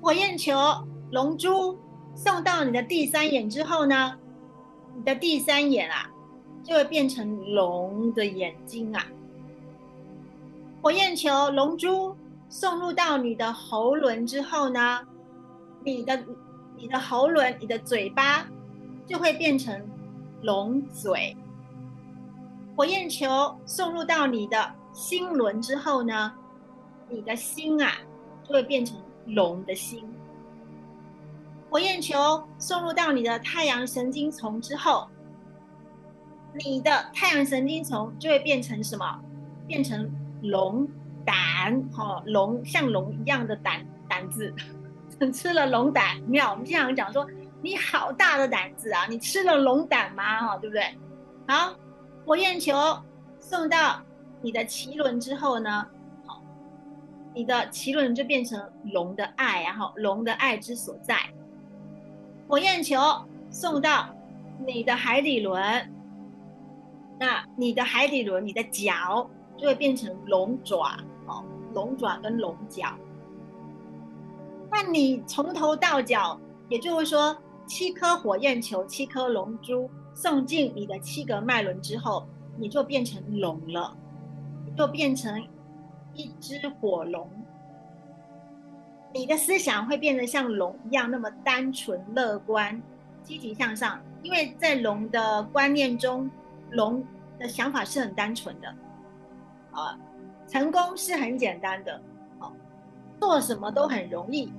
[0.00, 0.54] 火焰球、
[1.10, 1.78] 龙珠
[2.14, 4.16] 送到你的第三眼之后呢？
[4.96, 6.08] 你的第三眼啊，
[6.62, 9.04] 就会变成龙的眼睛啊。
[10.80, 12.16] 火焰球、龙珠
[12.48, 15.00] 送入到你的喉轮之后呢，
[15.84, 16.24] 你的、
[16.76, 18.46] 你的喉轮、你的嘴巴
[19.06, 19.84] 就会变成
[20.42, 21.36] 龙嘴。
[22.76, 23.26] 火焰球
[23.66, 26.32] 送入到你的心轮之后呢，
[27.10, 27.92] 你的心啊
[28.42, 30.08] 就会变成龙的心。
[31.68, 35.06] 火焰球送入到你的太阳神经丛之后，
[36.54, 39.20] 你的太阳神经丛就会变成什么？
[39.66, 40.10] 变成
[40.42, 40.88] 龙
[41.26, 44.50] 胆，哈，龙像龙一样的胆胆子，
[45.30, 46.46] 吃了龙胆，没有？
[46.46, 47.26] 我们经常讲说，
[47.60, 49.04] 你好大的胆子啊！
[49.10, 50.46] 你吃了龙胆吗？
[50.46, 50.82] 哈，对不对？
[51.46, 51.74] 好，
[52.24, 52.74] 火焰球
[53.40, 54.00] 送到
[54.46, 55.84] 你的脐轮之后呢，
[56.24, 56.40] 好，
[57.34, 61.18] 你的脐轮就变成龙的爱，然后龙的爱之所在。
[62.46, 62.96] 火焰球
[63.50, 64.08] 送到
[64.64, 65.92] 你的海底轮，
[67.18, 71.42] 那你的海底轮，你的脚就会变成龙爪哦，
[71.74, 72.96] 龙爪跟龙角。
[74.70, 82.24] 那你从头到脚，也就是说，七颗火焰球、七颗龙珠送进你的七个脉轮之后，
[82.56, 83.96] 你就变成龙了，
[84.76, 85.42] 就变成
[86.14, 87.28] 一只火龙。
[89.12, 92.80] 你的思想会变得像龙一样那么单纯、乐观、
[93.22, 96.30] 积极向上，因为在龙的观念中，
[96.72, 97.02] 龙
[97.38, 98.68] 的想法是很单纯的，
[99.70, 99.98] 啊，
[100.46, 101.98] 成功是很简单的，
[102.38, 102.52] 好，
[103.18, 104.52] 做什么都很容易，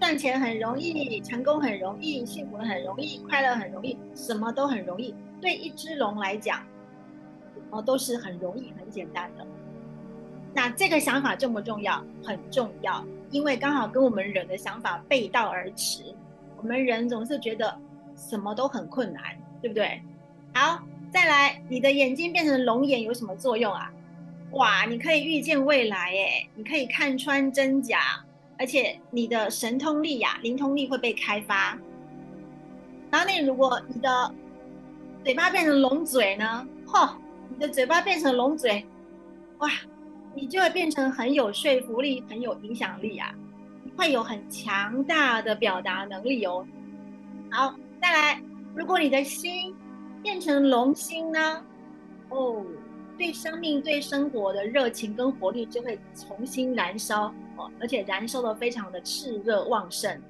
[0.00, 5.14] 赚钱很容易，成功很容易，幸福很容易，快乐很容易，什么都很容易。
[5.42, 6.64] 对一只龙来讲，
[7.70, 9.46] 哦，都是很容易、很简单的。
[10.54, 12.02] 那这个想法重不重要？
[12.24, 13.04] 很重要。
[13.30, 16.02] 因为刚好跟我们人的想法背道而驰，
[16.56, 17.78] 我们人总是觉得
[18.16, 19.22] 什么都很困难，
[19.60, 20.00] 对不对？
[20.54, 23.92] 好，再来，你的眼睛变成龙眼有什么作用啊？
[24.52, 28.24] 哇，你可以预见未来，诶，你可以看穿真假，
[28.58, 31.78] 而且你的神通力呀、灵通力会被开发。
[33.10, 34.34] 然后，那如果你的
[35.22, 36.66] 嘴巴变成龙嘴呢？
[36.86, 37.10] 嚯，
[37.48, 38.86] 你的嘴巴变成龙嘴，
[39.58, 39.68] 哇！
[40.34, 43.34] 你就会变成很有说服力、很有影响力啊！
[43.96, 46.64] 会有很强大的表达能力哦。
[47.50, 48.42] 好，再来，
[48.74, 49.74] 如果你的心
[50.22, 51.64] 变成龙心呢？
[52.28, 52.64] 哦，
[53.16, 60.20] 对生命、对生活的热情跟活力就会重新燃烧哦，而且燃烧的非常的炽热旺盛。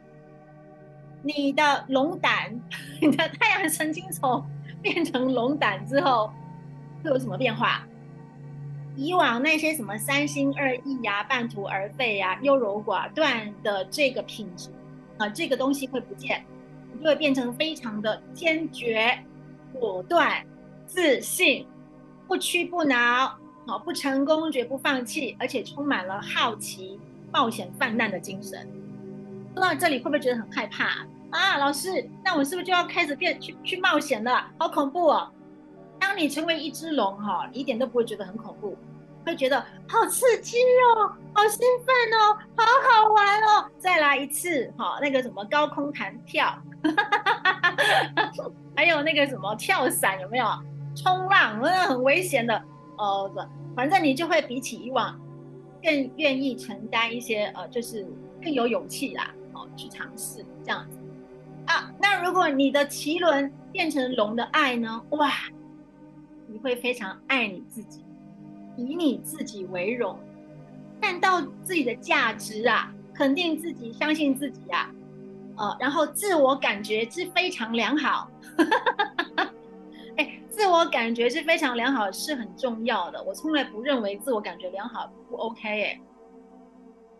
[1.22, 2.58] 你的龙胆，
[3.02, 4.42] 你的太阳神经丛
[4.80, 6.32] 变成龙胆之后，
[7.02, 7.82] 会有什么变化？
[8.96, 14.70] 以往那些什么三心二意呀、半途而废呀、优柔寡断的这个品质
[15.18, 16.44] 啊，这个东西会不见，
[16.92, 19.16] 你就会变成非常的坚决、
[19.72, 20.44] 果断、
[20.84, 21.64] 自信、
[22.26, 26.98] 不屈不挠，好不成功绝不放弃，而且充满了好奇、
[27.32, 28.68] 冒险泛滥的精神。
[29.54, 31.56] 说到这里，会不会觉得很害怕啊？
[31.56, 34.50] 老师，那我是不是就要开始变去去冒险了？
[34.58, 35.30] 好恐怖哦！
[35.98, 38.76] 当你成为一只龙哈，一点都不会觉得很恐怖。
[39.26, 40.56] 会觉得好刺激
[40.96, 43.70] 哦，好兴奋哦，好好玩哦！
[43.78, 46.58] 再来一次，哈那个什么高空弹跳，
[48.74, 50.46] 还有那个什么跳伞，有没有？
[50.96, 52.62] 冲浪，那很危险的
[52.96, 53.30] 哦。
[53.76, 55.20] 反正你就会比起以往
[55.82, 58.06] 更愿意承担一些，呃，就是
[58.42, 60.96] 更有勇气啦，哦，去尝试这样子
[61.66, 61.92] 啊。
[62.00, 65.02] 那如果你的脐轮变成龙的爱呢？
[65.10, 65.30] 哇，
[66.48, 68.04] 你会非常爱你自己。
[68.76, 70.16] 以你自己为荣，
[71.00, 74.88] 看到自己的价值啊，肯定自己，相信自己呀，
[75.56, 78.30] 呃，然后自我感觉是非常良好。
[80.16, 83.20] 哎，自我感觉是非常良好是很重要的。
[83.24, 86.00] 我从来不认为自我感觉良好不 OK 哎。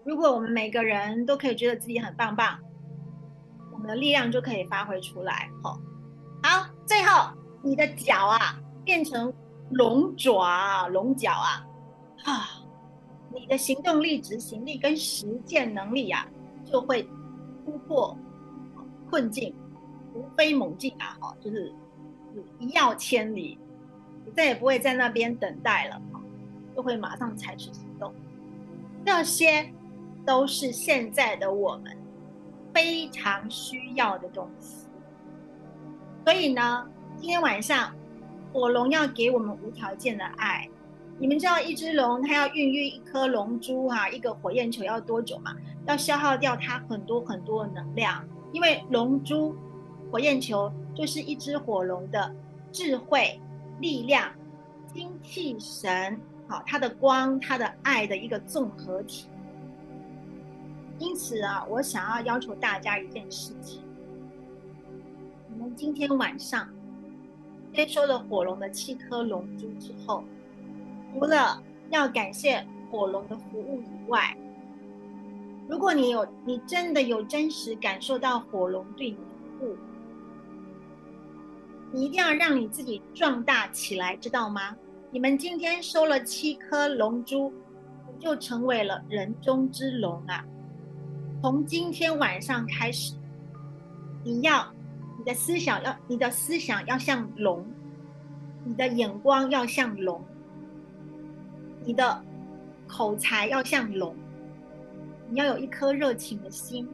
[0.05, 2.57] 如果我们每个人都可以觉得自己很棒棒，
[3.73, 5.51] 我们的力量就可以发挥出来。
[5.61, 5.81] 好，
[6.45, 7.31] 好，最后
[7.63, 8.57] 你的脚啊
[8.89, 9.31] 变成
[9.73, 11.67] 龙爪、龙角啊，
[12.25, 12.49] 啊，
[13.35, 16.27] 你的行动力、执行力跟实践能力啊
[16.65, 17.07] 就会
[17.67, 18.17] 突破
[19.11, 19.55] 困境，
[20.11, 21.19] 突飞猛进啊！
[21.21, 21.71] 哈，就是。
[22.61, 23.59] 一药千里，
[24.25, 26.01] 你再也不会在那边等待了，
[26.77, 28.15] 就会马上采取行动。
[29.05, 29.73] 这些
[30.25, 31.97] 都是现在的我们
[32.73, 34.87] 非常需要的东西。
[36.25, 37.93] 所以呢，今天晚上
[38.53, 40.69] 火龙要给我们无条件的爱。
[41.19, 45.55] 你们知道一只龙它要孕育一颗龙珠哈，一个火焰球要多久吗？
[45.87, 49.55] 要消耗掉它很多很多的能量，因为龙珠。
[50.11, 52.35] 火焰球就是一只火龙的
[52.73, 53.39] 智慧、
[53.79, 54.33] 力量、
[54.95, 59.29] 精气神，好，它的光、它的爱的一个综合体。
[60.99, 63.83] 因此啊，我想要要求大家一件事情：
[65.53, 66.67] 你们今天晚上
[67.75, 70.25] 接收了火龙的七颗龙珠之后，
[71.13, 74.37] 除了要感谢火龙的服务以外，
[75.69, 79.23] 如果你有，你真的有真实感受到火龙对你的
[79.59, 79.77] 服务。
[81.93, 84.77] 你一定要让你自己壮大起来，知道吗？
[85.11, 87.53] 你们今天收了七颗龙珠，
[88.19, 90.45] 就成为了人中之龙啊！
[91.41, 93.15] 从今天晚上开始，
[94.23, 94.67] 你要
[95.29, 97.63] 的思想要你的思想要像龙，
[98.65, 100.25] 你的眼光要像龙，
[101.85, 102.25] 你的
[102.87, 104.17] 口才要像龙，
[105.29, 106.89] 你要有一颗热情的心，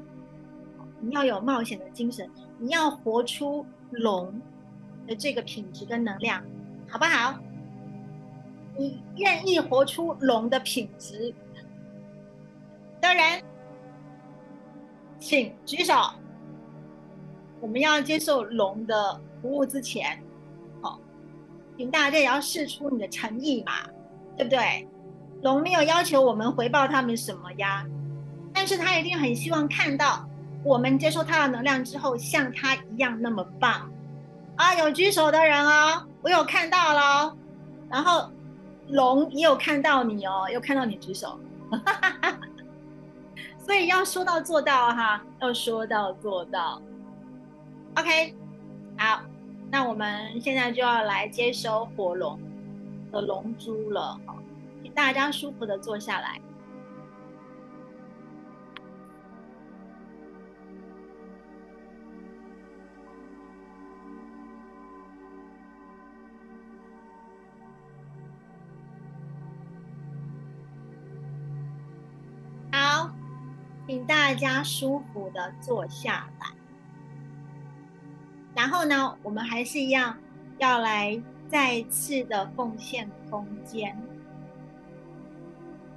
[1.01, 2.28] 你要有冒险的精神，
[2.59, 4.35] 你要活出龙。
[5.07, 6.43] 的这个品质跟能量，
[6.89, 7.39] 好不好？
[8.74, 11.35] 你愿意活出龙的品质
[13.03, 13.45] 的人，
[15.18, 15.93] 请举手。
[17.65, 20.23] 我们要接受龙的服务之前，
[20.83, 21.01] 好，
[21.79, 23.73] 请大家也要试出你的诚意嘛，
[24.37, 24.87] 对不对？
[25.41, 27.87] 龙没有要求我们回报他们什么呀，
[28.53, 30.29] 但是他一定很希望看到
[30.62, 33.91] 我们接受他的能量之后，像他一样那么棒。
[34.57, 37.35] 啊，有举手的人哦，我有看到了，
[37.89, 38.31] 然后
[38.89, 41.41] 龙也有看到你哦，有看到你举手，
[43.57, 46.83] 所以要说到做到哈，要说到做到。
[47.97, 48.34] OK，
[48.99, 49.22] 好，
[49.70, 52.38] 那我们现在就要来接收火龙
[53.12, 54.18] 的龙珠了，
[54.82, 56.40] 请大家舒服的坐下来。
[72.72, 73.09] 好
[73.86, 76.49] 请大家舒服的坐下来，
[78.55, 80.16] 然后呢，我们还是一样
[80.59, 83.96] 要来再次的奉献空间。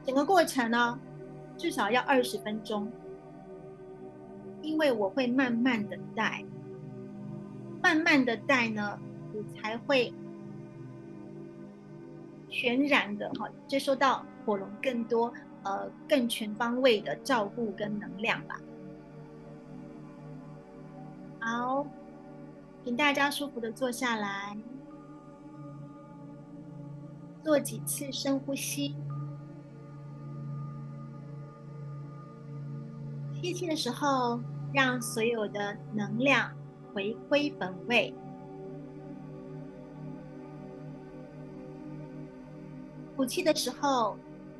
[0.05, 0.99] 整个过程呢，
[1.57, 2.91] 至少要二十分钟，
[4.61, 6.43] 因为我会慢慢的带，
[7.81, 8.99] 慢慢的带呢，
[9.33, 10.13] 你才会
[12.49, 15.33] 全然的哈接收到火龙更多。
[15.63, 18.57] 呃，更全方位的照顾跟能量吧。
[21.39, 21.85] 好，
[22.87, 24.57] 请大家舒服的坐下来，
[27.43, 28.95] 做几次深呼吸。
[33.33, 34.39] 吸气的时候，
[34.73, 36.49] 让所有的能量
[36.93, 38.13] 回归本位；
[43.17, 44.17] 吐气的时候。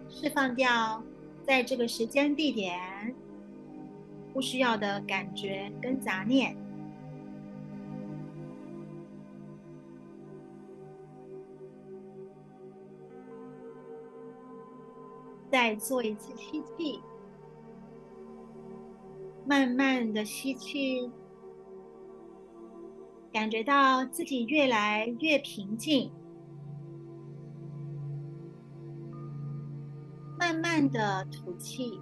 [0.10, 1.02] 释放掉
[1.46, 3.14] 在这个时间地点
[4.34, 6.58] 不需要的感觉跟杂念，
[15.50, 17.02] 再做一次吸气，
[19.46, 21.12] 慢慢的吸气，
[23.32, 26.12] 感觉到自己越来越平静。
[30.40, 32.00] 慢慢的吐气，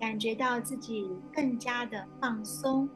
[0.00, 2.88] 感觉到自己更加的放松。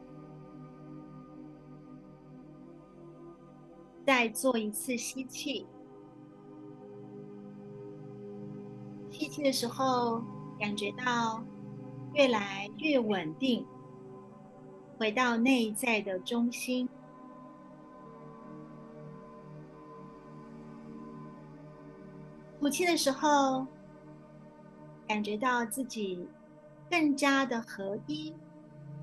[4.07, 5.67] 再做一次吸气，
[9.09, 10.23] 吸气的时候，
[10.57, 11.43] 感觉到
[12.13, 13.67] 越来越稳定，
[14.97, 16.87] 回到内在的中心。
[22.61, 23.67] 吐气的时候，
[25.05, 26.25] 感觉到自己
[26.89, 28.33] 更加的合一、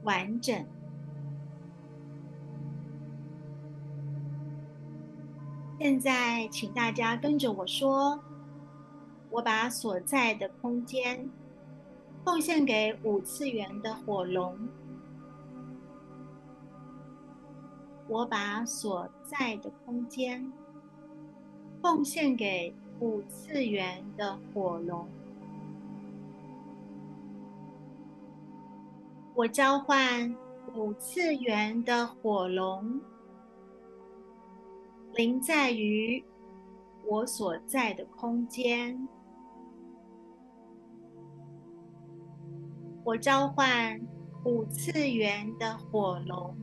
[0.03, 0.67] 完整。
[5.85, 8.19] 现在，请大家跟着我说
[9.29, 11.31] ：“我把所在的空间
[12.25, 14.57] 奉献给五次元的火龙。
[18.09, 20.51] 我把所在的空间
[21.83, 25.07] 奉献给。”五次元的火龙，
[29.35, 30.35] 我召唤
[30.77, 33.01] 五次元的火龙，
[35.17, 36.25] 临在于
[37.07, 39.07] 我所在的空间。
[43.05, 44.01] 我召唤
[44.45, 46.57] 五次元的火龙，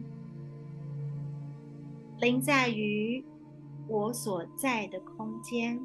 [2.19, 3.23] 临在于
[3.87, 5.79] 我所在的空间。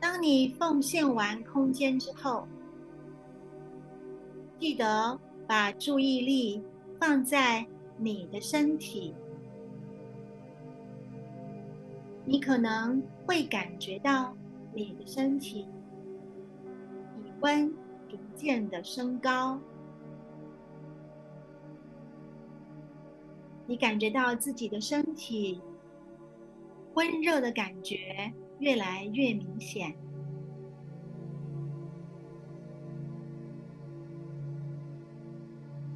[0.00, 2.48] 当你奉献完空间之后，
[4.58, 5.16] 记得
[5.46, 6.64] 把注意力
[6.98, 7.64] 放在
[8.02, 9.14] 你的身体。
[12.24, 14.36] 你可能会感觉到
[14.74, 15.66] 你的身体
[17.22, 17.72] 体温
[18.08, 19.58] 逐渐的升高，
[23.66, 25.60] 你感觉到自己的身体
[26.94, 28.32] 温热的感觉。
[28.62, 29.92] 越来越明显。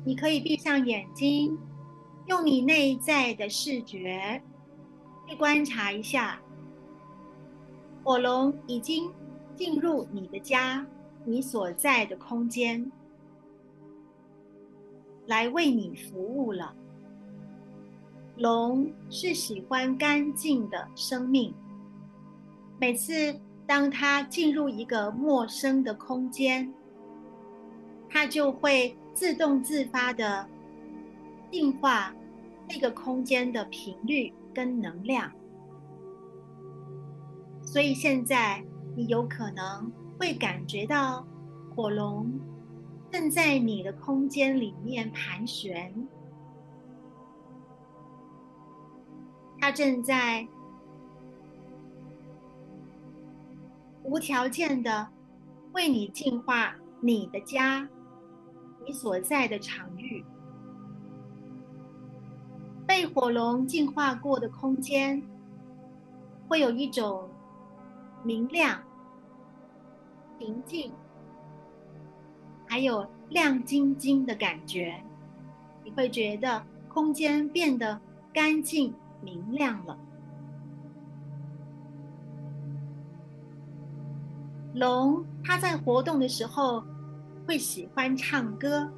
[0.05, 1.57] 你可以闭上眼睛，
[2.27, 4.43] 用你内在的视觉
[5.29, 6.41] 去观察一下，
[8.03, 9.11] 火龙已经
[9.55, 10.85] 进入你的家，
[11.24, 12.91] 你所在的空间，
[15.27, 16.74] 来为你服务了。
[18.37, 21.55] 龙是喜欢干净的生命。
[22.79, 23.35] 每次
[23.66, 26.72] 当它进入一个陌生的空间，
[28.11, 30.47] 它就会自动自发的
[31.57, 32.15] 净化
[32.69, 35.33] 那个空间的频率跟能量。
[37.63, 38.63] 所以现在
[38.95, 41.27] 你有可能会感觉到
[41.75, 42.31] 火龙
[43.11, 45.91] 正在你的空间里面盘旋，
[49.59, 50.47] 它正在。
[54.05, 55.09] 无条件的
[55.73, 57.89] 为你净化你的家，
[58.87, 60.23] 你所在的场域，
[62.87, 65.20] 被火龙净化过的空间，
[66.49, 67.28] 会有一种
[68.22, 68.80] 明亮、
[70.39, 70.93] 平静，
[72.66, 75.03] 还有亮晶晶的感觉。
[75.84, 78.01] 你会觉得空间变得
[78.32, 79.99] 干净明亮了。
[84.74, 86.84] 龙，它在活动的时候
[87.47, 88.91] 会喜欢唱歌，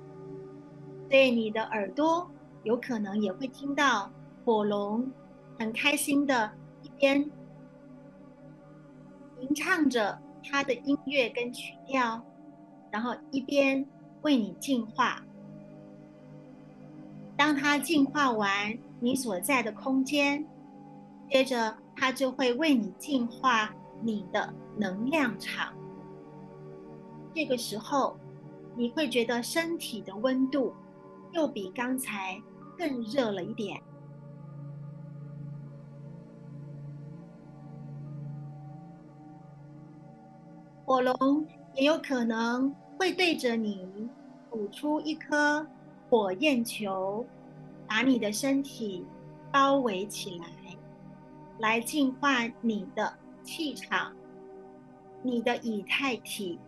[1.09, 2.29] 对你的耳朵
[2.65, 4.11] 有可能也会听到
[4.45, 5.11] 火龙
[5.59, 6.51] 很开心的
[6.83, 7.31] 一边
[9.41, 12.23] 吟唱着它的音乐跟曲调，
[12.91, 13.87] 然后一边
[14.23, 15.23] 为你净化。
[17.37, 20.47] 当它净化完你所在的空间，
[21.31, 23.75] 接着它就会为你净化。
[24.01, 25.75] 你的能量场，
[27.35, 28.17] 这个时候
[28.77, 30.73] 你会觉得身体的温度
[31.33, 32.41] 又比刚才
[32.79, 33.81] 更热了一点。
[40.87, 44.09] 火龙也有可能会对着你
[44.49, 45.67] 吐出一颗
[46.09, 47.27] 火焰球，
[47.87, 49.05] 把你的身体
[49.53, 50.47] 包围起来，
[51.59, 53.13] 来净化你的。
[53.45, 54.13] 气场，
[55.23, 56.59] 你的以太体，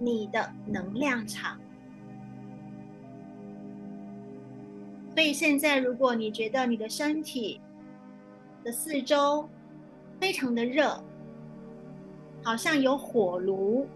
[0.00, 1.56] 你的能量场。
[5.14, 7.60] 所以现在，如果你觉得你的身体
[8.64, 9.48] 的四周
[10.18, 11.04] 非常的热，
[12.42, 13.86] 好像有火炉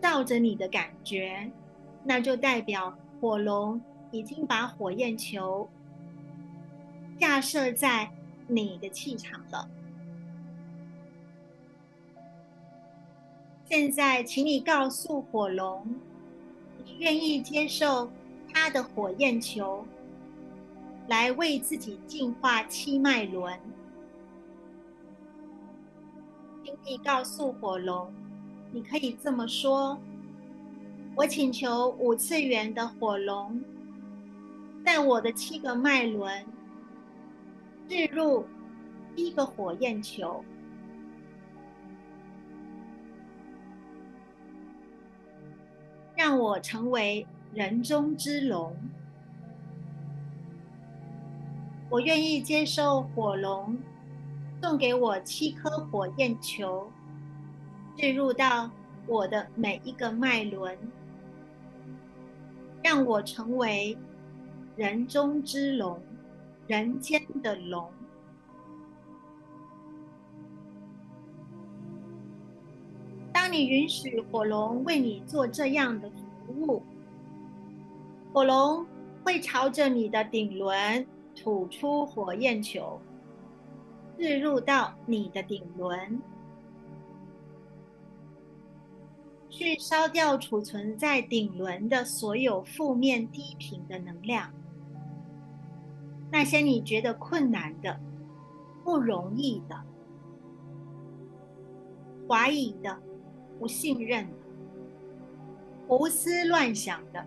[0.00, 1.50] 照着你的感觉，
[2.04, 3.80] 那就代表火龙
[4.10, 5.68] 已经把火焰球
[7.18, 8.10] 架设在
[8.46, 9.68] 你的气场了。
[13.64, 15.84] 现在，请你告诉火龙，
[16.84, 18.08] 你愿意接受
[18.58, 19.84] 他的火焰球，
[21.08, 23.60] 来为自己净化七脉轮，
[26.64, 28.10] 请你告诉火龙，
[28.72, 30.00] 你可以这么说：
[31.14, 33.62] 我请求五次元的火龙，
[34.82, 36.42] 在我的七个脉轮
[37.86, 38.46] 置入
[39.14, 40.42] 一个火焰球。
[46.16, 47.26] 让我成为
[47.56, 48.76] 人中之龙。
[51.88, 53.78] 我愿意接受火龙
[54.60, 56.92] 送给我七颗火焰球，
[57.96, 58.70] 坠入到
[59.06, 60.76] 我的每一个脉轮，
[62.84, 63.96] 让我成为
[64.76, 65.98] 人中之龙，
[66.66, 67.90] 人间的龙。
[73.32, 76.82] 当你允许火龙为你做这样的服务，
[78.36, 78.84] 火龙
[79.24, 83.00] 会朝着你的顶轮吐出火焰球，
[84.18, 86.20] 置入到你的顶轮，
[89.48, 94.52] 去烧掉储存在顶轮的所有负面低频的能量，
[96.30, 97.98] 那些你觉得困难的、
[98.84, 99.82] 不容易的、
[102.28, 102.98] 怀疑的。
[103.58, 104.36] 不信任的、
[105.88, 107.26] 胡思乱想的、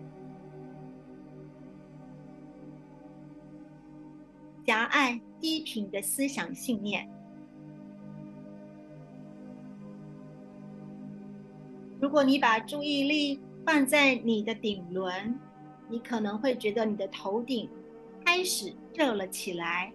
[4.70, 7.10] 狭隘低频的思想信念。
[12.00, 15.36] 如果你把注意力放在你的顶轮，
[15.88, 17.68] 你可能会觉得你的头顶
[18.24, 19.92] 开始热了起来，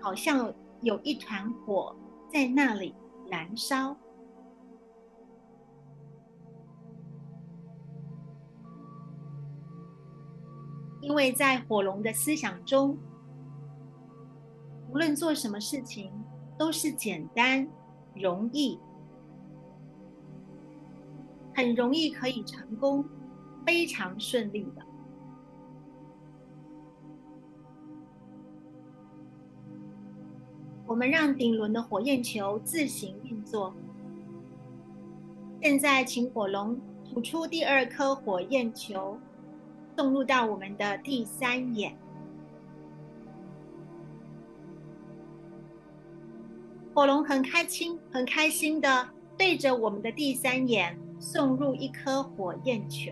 [0.00, 1.92] 好像有一团火
[2.32, 2.94] 在那里
[3.28, 3.96] 燃烧。
[11.00, 12.96] 因为在火龙的思想中，
[14.94, 16.08] 无论做什么事情
[16.56, 17.66] 都是简单、
[18.14, 18.78] 容易，
[21.52, 23.04] 很容易可以成功，
[23.66, 24.86] 非常顺利的。
[30.86, 33.74] 我们让顶轮的火焰球自行运作。
[35.60, 39.18] 现在，请火龙吐出第二颗火焰球。
[39.96, 41.96] 送入到我们的第三眼，
[46.94, 53.10] 火龙很开心，很开心的对着我们的第三眼送入一颗火焰球。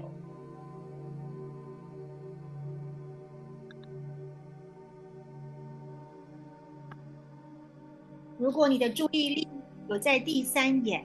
[8.38, 9.48] 如果你的注意力
[9.88, 11.04] 有在第三眼，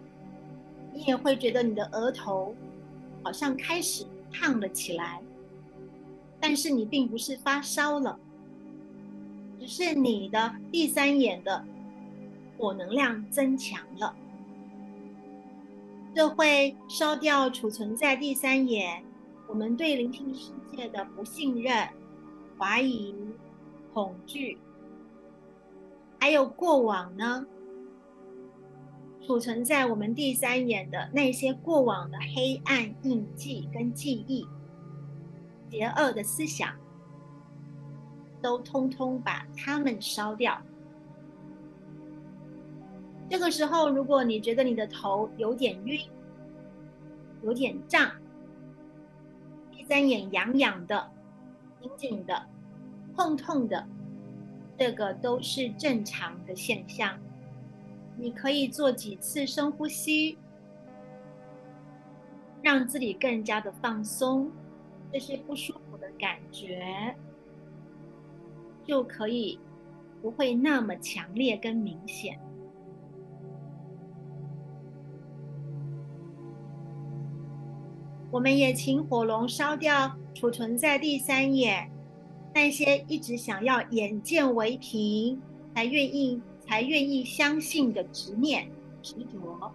[0.93, 2.55] 你也会觉得你的额头
[3.23, 5.19] 好像开始烫了起来。
[6.39, 8.19] 但是你并不是发烧了，
[9.59, 11.65] 只是你的第三眼的
[12.58, 14.16] 火能量增强了，
[16.16, 19.03] 这会烧掉储存在第三眼
[19.47, 21.88] 我们对聆听世界的不信任、
[22.58, 23.14] 怀疑、
[23.93, 24.58] 恐惧，
[26.20, 27.45] 还有过往呢，
[29.26, 34.47] 储存在我们第三眼的那些过往的黑暗印记跟记忆。
[35.70, 36.74] 邪恶的思想，
[38.41, 40.62] 都通通把它们烧掉。
[43.30, 45.99] 这个时候，如果你觉得你的头有点晕、
[47.43, 48.11] 有点胀、
[49.71, 51.11] 第三眼痒痒的、
[51.82, 52.47] 紧紧的、
[53.15, 53.86] 痛痛的，
[54.78, 57.19] 这个都是正常的现象。
[58.15, 60.38] 你可以做几次深呼吸，
[62.61, 64.49] 让自己更加的放松。
[65.11, 67.15] 这些不舒服的感觉
[68.86, 69.57] 就可以
[70.21, 72.38] 不会那么强烈跟明显。
[78.30, 81.89] 我们也请火龙烧掉储存在第三眼
[82.53, 85.41] 那些一直想要眼见为凭
[85.73, 88.69] 才愿意才愿意相信的执念
[89.01, 89.71] 执着，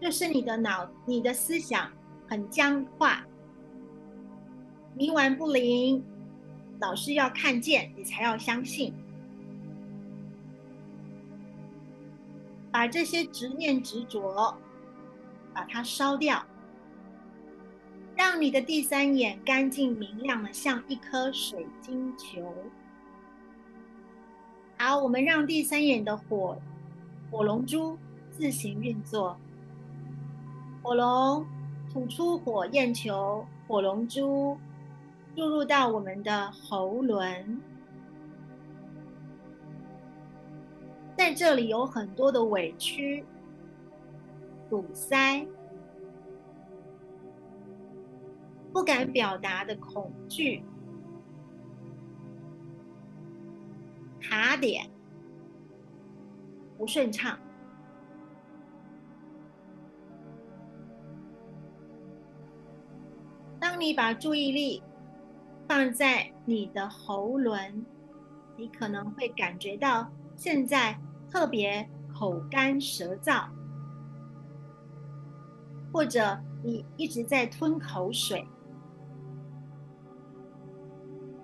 [0.00, 1.92] 就是你的脑、你的思想
[2.26, 3.24] 很僵化。
[4.98, 6.02] 冥顽不灵，
[6.80, 8.92] 老是要看见你才要相信，
[12.72, 14.56] 把这些执念执着，
[15.54, 16.44] 把它烧掉，
[18.20, 22.52] 让你的第三眼干净明亮的像一颗水晶球。
[24.76, 26.60] 好，我们让第三眼的火
[27.30, 27.96] 火龙珠
[28.30, 29.38] 自行运作，
[30.82, 31.46] 火龙
[31.90, 34.54] 吐出火焰球，火龙珠。
[35.34, 37.58] 注入到我们的喉轮，
[41.16, 43.24] 在这里有很多的委屈，
[44.68, 45.46] 堵塞、
[48.72, 50.62] 不敢表达的恐惧、
[54.20, 54.88] 卡点、
[56.78, 57.38] 不顺畅。
[63.58, 64.82] 当你把注意力
[65.68, 67.84] 放在你的喉轮，
[68.56, 70.98] 你可能会感觉到现在
[71.30, 73.48] 特别口干舌燥，
[75.92, 78.46] 或者你一直在吞口水，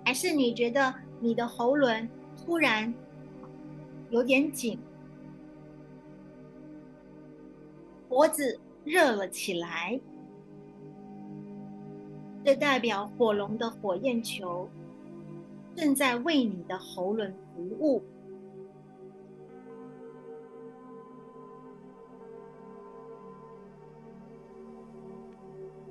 [0.07, 2.93] 还是你觉得你的喉轮突然
[4.09, 4.79] 有点紧，
[8.07, 9.99] 脖子热了起来。
[12.41, 14.69] 这代表火龙的火焰球
[15.75, 18.01] 正在为你的喉轮服务。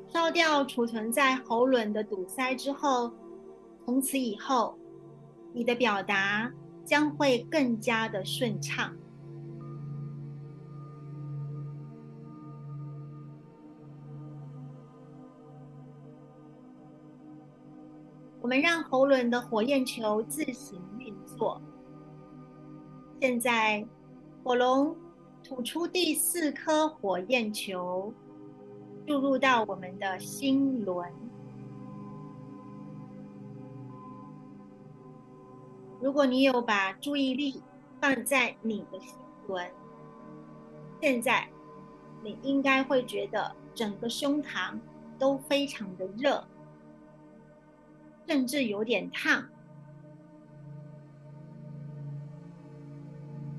[0.08, 3.12] 烧掉储存在喉轮的堵塞之后，
[3.86, 4.76] 从此以后，
[5.52, 6.52] 你的表达
[6.84, 8.92] 将会更加的顺畅。
[18.40, 21.62] 我们让喉轮的火焰球自行运作。
[23.20, 23.86] 现在，
[24.42, 24.96] 火龙
[25.44, 28.12] 吐出第四颗火焰球，
[29.06, 31.08] 注入到我们的心轮。
[36.00, 37.62] 如果你有把注意力
[38.00, 39.14] 放在你的心
[39.46, 39.70] 轮，
[41.00, 41.48] 现在
[42.22, 44.78] 你应该会觉得整个胸膛
[45.18, 46.44] 都非常的热。
[48.28, 49.46] 甚至有点烫，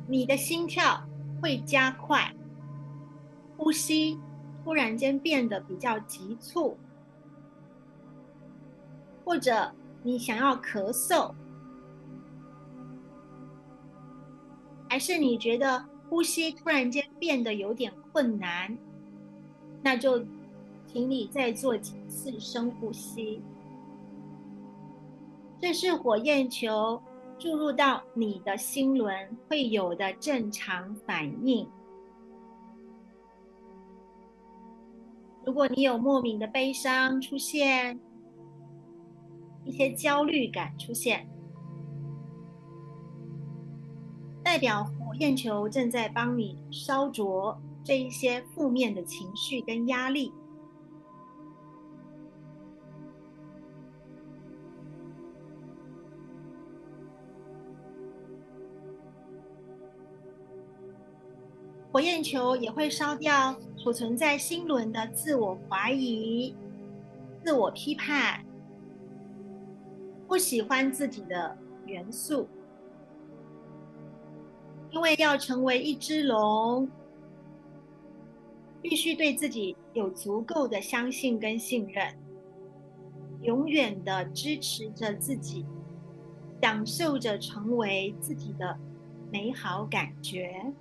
[0.06, 1.02] 你的心跳
[1.42, 2.36] 会加快，
[3.56, 4.20] 呼吸
[4.66, 6.78] 突然间变得比较急促，
[9.24, 9.72] 或者
[10.04, 11.34] 你想要咳嗽，
[14.90, 18.78] 还是你觉得呼吸突然间变得有点困难，
[19.82, 20.26] 那就
[20.88, 23.42] 请你再做几次深呼吸。
[25.60, 27.02] 这是火焰球
[27.38, 31.68] 注入到你的心轮会有的正常反应。
[35.44, 38.00] 如果你有莫名的悲伤出现，
[39.64, 41.28] 一些焦虑感出现，
[44.48, 50.32] 代表火焰球正在帮你烧灼这一些负面的情绪跟压力。
[61.92, 66.56] 火焰球也会烧掉储存在心轮的自我怀疑、
[67.44, 68.46] 自我批判、
[70.26, 72.48] 不喜欢自己的元素。
[74.98, 76.90] 因为要成为一只龙，
[78.82, 82.18] 必须对自己有足够的相信跟信任，
[83.44, 85.64] 永远的支持着自己，
[86.64, 88.76] 享受着成为自己的
[89.32, 90.74] 美好感觉。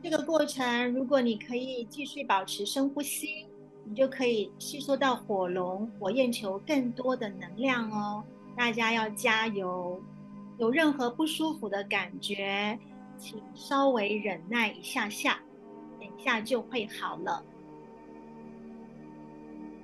[0.00, 3.48] 这个过程，如果你可以继续保持深呼吸，
[3.84, 8.24] 你就可以吸收到火龙、火焰球更多的能量哦。
[8.56, 10.00] 大家要加油！
[10.58, 12.78] 有任何不舒服的感觉，
[13.18, 15.38] 请稍微忍耐一下下，
[15.98, 17.42] 等一下就会好了。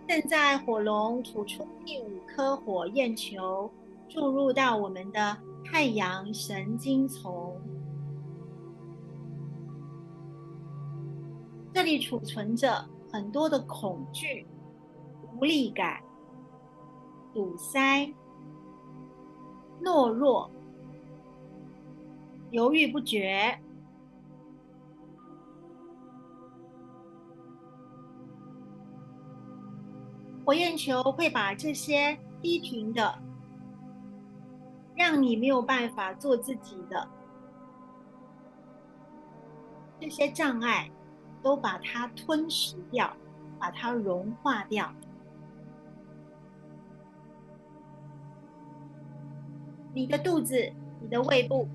[0.09, 3.70] 现在火龙吐出第五颗火焰球，
[4.09, 7.57] 注入到我们的太阳神经丛。
[11.72, 14.46] 这里储存着很多的恐惧、
[15.36, 16.00] 无力感、
[17.34, 18.06] 堵塞、
[19.82, 20.48] 懦弱、
[22.50, 23.58] 犹豫不决。
[30.44, 33.18] 火焰球会把这些低频的、
[34.96, 37.08] 让你没有办法做自己的
[40.00, 40.90] 这些障碍。
[41.43, 43.16] 都把它吞噬掉，
[43.59, 44.93] 把它融化掉。
[49.93, 51.68] 你的肚子、你的胃部，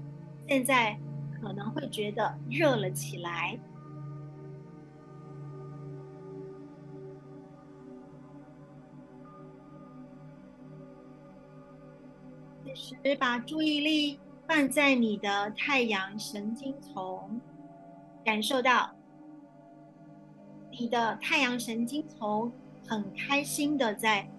[0.47, 0.97] 现在
[1.41, 3.59] 可能会觉得热了起来。
[12.77, 17.39] 时把注意力放在你的太阳神经丛，
[18.23, 18.93] 感受到
[20.77, 22.51] 你的太阳神经丛
[22.85, 24.29] 很开心的在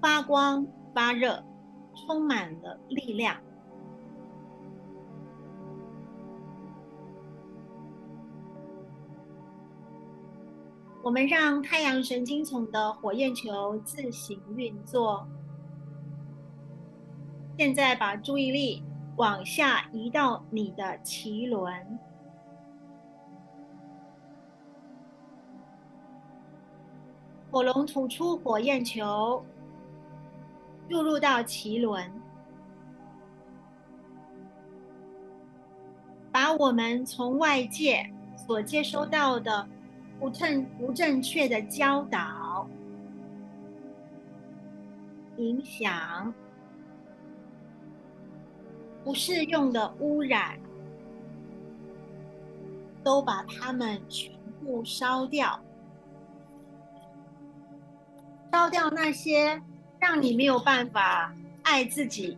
[0.00, 1.44] 发光发热，
[1.94, 3.36] 充满了力量。
[11.04, 15.26] 我们让太阳神经丛的火焰球自行运作。
[17.58, 18.82] 现在把注意力
[19.16, 21.98] 往下移到你的脐轮，
[27.52, 29.44] 火龙吐出火焰球，
[30.88, 32.10] 注入到脐轮，
[36.32, 39.68] 把我们从外界所接收到的。
[40.18, 42.64] 不正不正确的教导、
[45.36, 46.32] 影响、
[49.02, 50.56] 不适用的污染，
[53.02, 54.32] 都把它们全
[54.62, 55.58] 部烧掉，
[58.52, 59.62] 烧掉那些
[59.98, 62.36] 让你没有办法爱自己、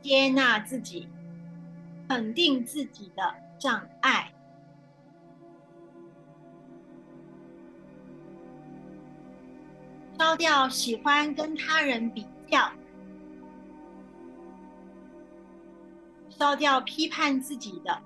[0.00, 1.08] 接纳自己、
[2.08, 4.32] 肯定自己的障碍。
[10.16, 12.70] 烧掉喜欢跟他人比较，
[16.30, 18.00] 烧掉批判自己的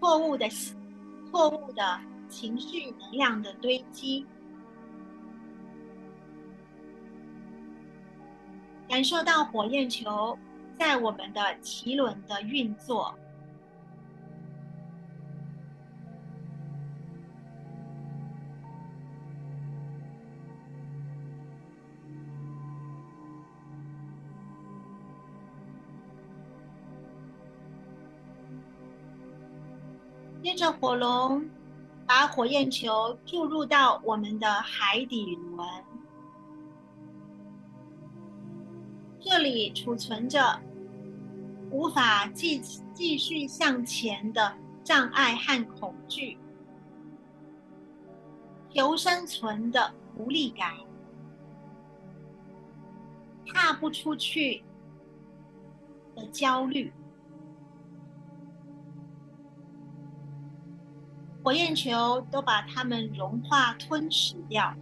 [0.00, 0.48] 错误的、
[1.30, 4.26] 错误的情绪能量的堆积，
[8.88, 10.38] 感受到火焰球
[10.78, 13.14] 在我们的脐轮的运作。
[30.58, 31.48] 着，火龙
[32.04, 35.66] 把火焰球注入到我们的海底轮，
[39.20, 40.60] 这里储存着
[41.70, 42.58] 无法继
[42.92, 44.52] 继续向前的
[44.82, 46.36] 障碍和恐惧，
[48.70, 50.74] 求生存的无力感，
[53.46, 54.64] 踏不出去
[56.16, 56.92] 的焦虑。
[61.48, 64.74] 火焰球都把它们融化吞噬掉，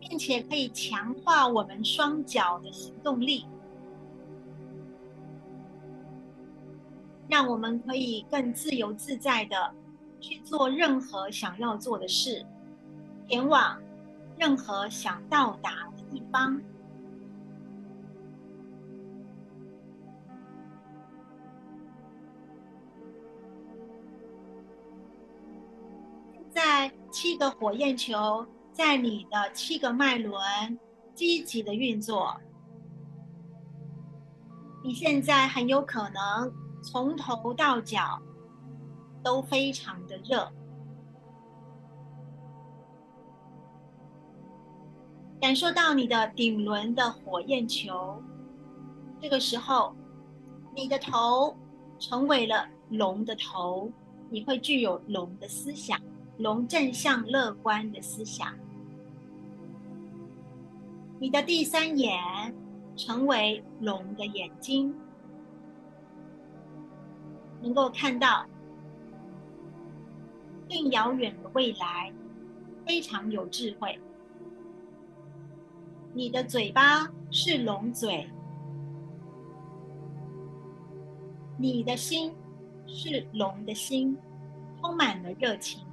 [0.00, 3.44] 并且可以强化我们双脚的行动力，
[7.28, 9.74] 让我们可以更自由自在的
[10.18, 12.46] 去做任何想要做的事，
[13.28, 13.78] 前往
[14.38, 16.58] 任何想到达的地方。
[27.10, 30.78] 七个火焰球在你的七个脉轮
[31.14, 32.38] 积极的运作，
[34.84, 36.52] 你现在很有可能
[36.82, 38.20] 从头到脚
[39.22, 40.52] 都非常的热，
[45.40, 48.22] 感受到你的顶轮的火焰球。
[49.20, 49.96] 这个时候，
[50.74, 51.56] 你的头
[51.98, 53.90] 成为了龙的头，
[54.30, 56.00] 你会具有龙的思想。
[56.38, 58.54] 龙正向乐观的思想，
[61.18, 62.14] 你的第三眼
[62.96, 64.94] 成为龙的眼睛，
[67.60, 68.46] 能够看到
[70.68, 72.12] 更遥远的未来，
[72.86, 73.98] 非常有智慧。
[76.14, 78.30] 你的嘴巴是龙嘴，
[81.56, 82.32] 你的心
[82.86, 84.16] 是龙的心，
[84.80, 85.87] 充满了热情。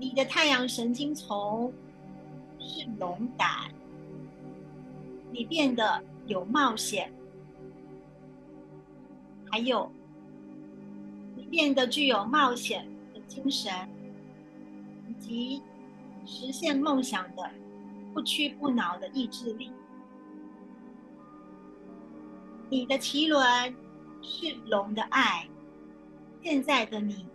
[0.00, 1.72] 你的太阳神经丛
[2.60, 3.68] 是龙胆，
[5.32, 7.12] 你变得有冒险，
[9.50, 9.90] 还有
[11.34, 13.72] 你变得具有冒险的精神，
[15.08, 15.62] 以及
[16.24, 17.50] 实现梦想的
[18.14, 19.72] 不屈不挠的意志力。
[22.70, 23.74] 你的脐轮
[24.22, 25.48] 是龙的爱，
[26.42, 27.26] 现在的你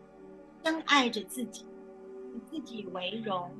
[0.64, 1.66] 深爱着自己。
[2.34, 3.52] 以自己为荣。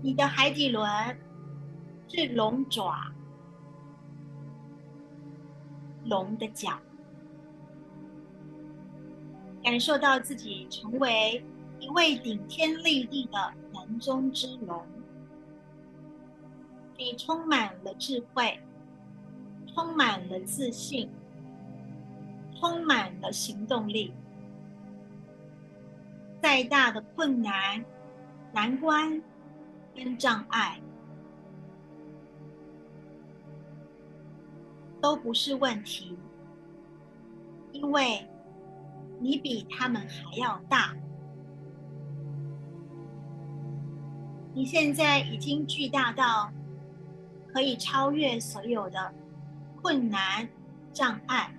[0.00, 0.86] 你的海底轮
[2.06, 3.12] 是龙爪，
[6.04, 6.78] 龙的脚，
[9.62, 11.44] 感受到自己成为
[11.80, 14.86] 一位顶天立地的人中之龙。
[16.96, 18.60] 你充满了智慧，
[19.66, 21.10] 充满了自信，
[22.58, 24.12] 充满了行动力。
[26.40, 27.84] 再大的困难、
[28.52, 29.20] 难关
[29.94, 30.80] 跟障碍
[35.00, 36.16] 都不是问题，
[37.72, 38.26] 因为
[39.20, 40.94] 你比他们还要大。
[44.54, 46.52] 你现在已经巨大到
[47.52, 49.12] 可以超越所有的
[49.80, 50.48] 困难、
[50.92, 51.52] 障碍。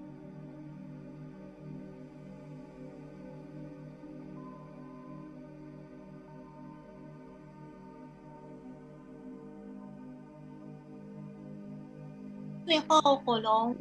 [12.70, 13.76] 最后，火龙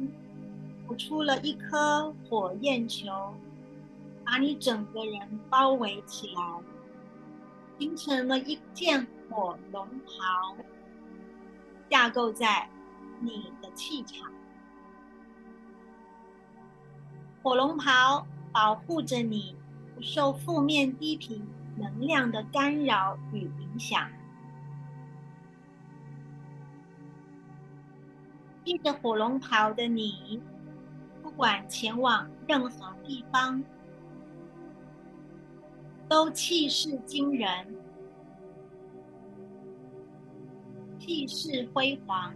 [0.87, 3.05] 吐出了一颗火焰球，
[4.25, 6.41] 把你整个人包围起来，
[7.77, 10.55] 形成了一件火龙袍，
[11.87, 12.67] 架构在
[13.19, 14.31] 你的气场。
[17.43, 19.55] 火龙袍保护着你，
[19.93, 24.09] 不受负面低频能量的干扰与影响。
[28.63, 30.41] 披着火龙袍的你，
[31.23, 33.63] 不管前往任何地方，
[36.07, 37.75] 都气势惊人，
[40.99, 42.33] 气势辉煌，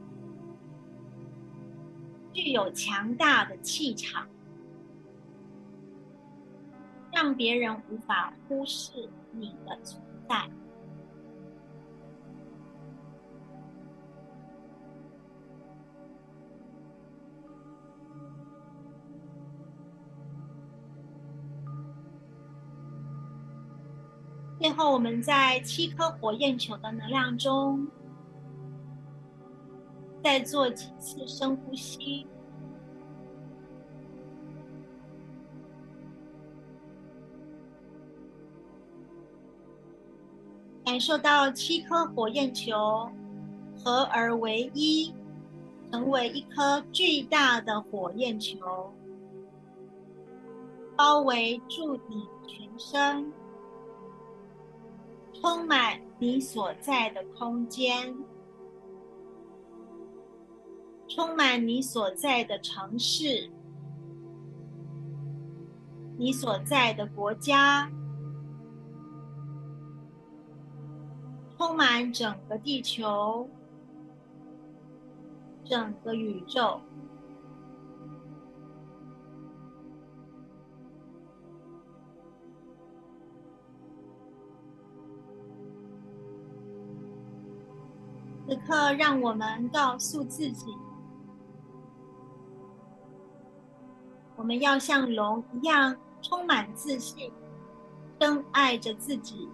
[2.32, 4.28] 具有强大的气场，
[7.12, 10.50] 让别人无法忽视你的存在。
[24.64, 27.86] 最后，我们在七颗火焰球的能量中，
[30.24, 32.26] 再做几次深呼吸，
[40.86, 43.12] 感受到七颗火焰球
[43.84, 45.14] 合而为一，
[45.92, 48.94] 成为一颗巨大的火焰球，
[50.96, 53.30] 包围住你全身。
[55.44, 58.16] 充满你所在的空间，
[61.06, 63.52] 充满你所在的城市，
[66.18, 67.92] 你所在的国家，
[71.58, 73.50] 充满整个地球，
[75.66, 76.80] 整个宇宙。
[88.54, 90.78] 此刻，让我们告诉自己：
[94.36, 97.32] 我们要像龙一样充满自信，
[98.22, 99.50] 深爱着自己。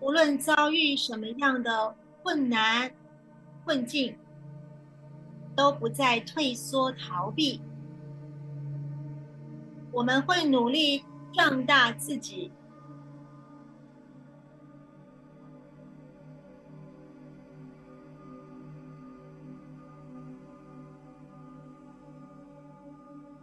[0.00, 1.94] 无论遭遇什么样的
[2.24, 2.90] 困难、
[3.64, 4.18] 困境，
[5.54, 7.62] 都不再退缩逃避。
[9.92, 12.50] 我们会努力壮大自己。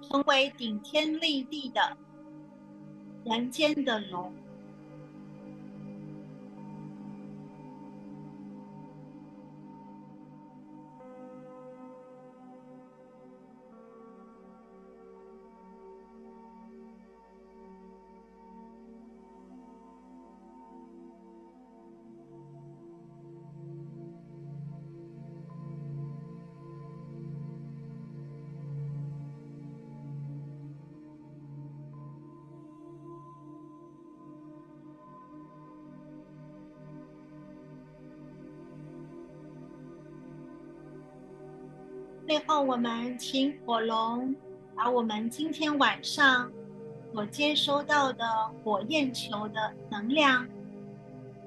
[0.10, 1.96] 成为顶天立地的
[3.24, 4.34] 人间的龙。
[42.70, 44.36] 我们请火龙
[44.76, 46.52] 把我们今天晚上
[47.12, 48.24] 所接收到的
[48.64, 50.48] 火焰球的能量，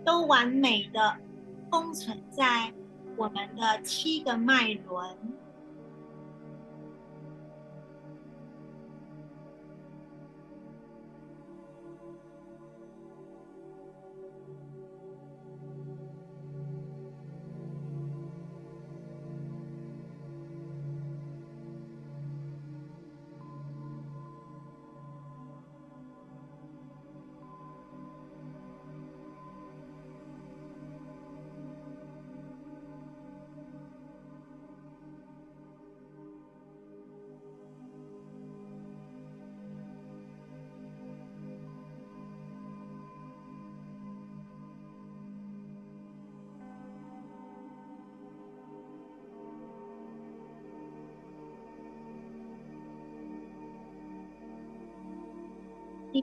[0.04, 1.16] 都完美的
[1.70, 2.72] 封存在
[3.16, 5.16] 我们的七个脉轮。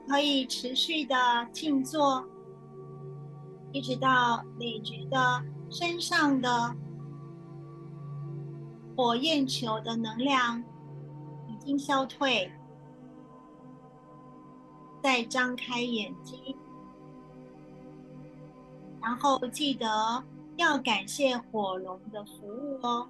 [0.10, 1.16] 可以持续的
[1.51, 2.28] 静坐，
[3.72, 6.76] 一直到你觉得身上的
[8.97, 10.64] 火焰球的能量
[11.47, 12.51] 已经消退，
[15.03, 16.57] 再张开眼睛，
[18.99, 20.24] 然后记得
[20.57, 23.07] 要感谢火龙的服务哦。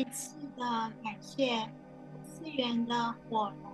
[0.00, 0.64] 一次的
[1.04, 1.68] 感谢
[2.22, 3.70] 次元的火龙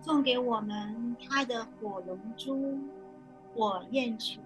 [0.00, 2.78] 送给我们他的火龙珠
[3.54, 4.40] 火焰球。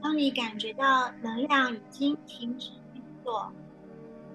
[0.00, 3.50] 当你感觉到能量已经停止运作，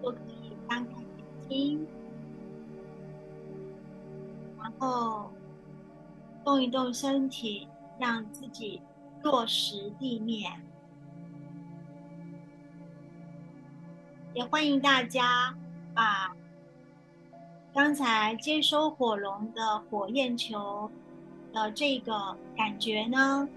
[0.04, 1.88] 就可以张开眼睛，
[4.62, 5.32] 然后。
[6.50, 7.68] 动一动身体，
[8.00, 8.82] 让自己
[9.22, 10.52] 落实地面。
[14.34, 15.56] 也欢迎大家
[15.94, 16.36] 把
[17.72, 20.90] 刚才接收火龙的火焰球
[21.54, 23.48] 的这个感觉呢，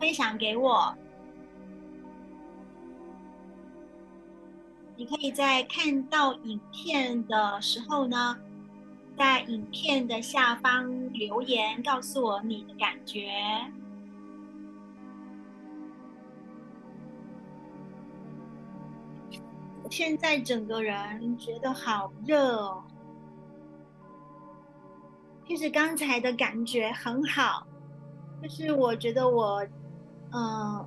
[0.00, 0.96] 分享给我。
[4.96, 8.38] 你可以在看到影片的时候呢。
[9.22, 13.30] 在影片的下方留言，告诉我你的感觉。
[19.84, 22.82] 我现在整个人觉得好热哦。
[25.46, 27.64] 其实刚才的感觉很好，
[28.42, 29.64] 就是我觉得我，
[30.32, 30.84] 嗯，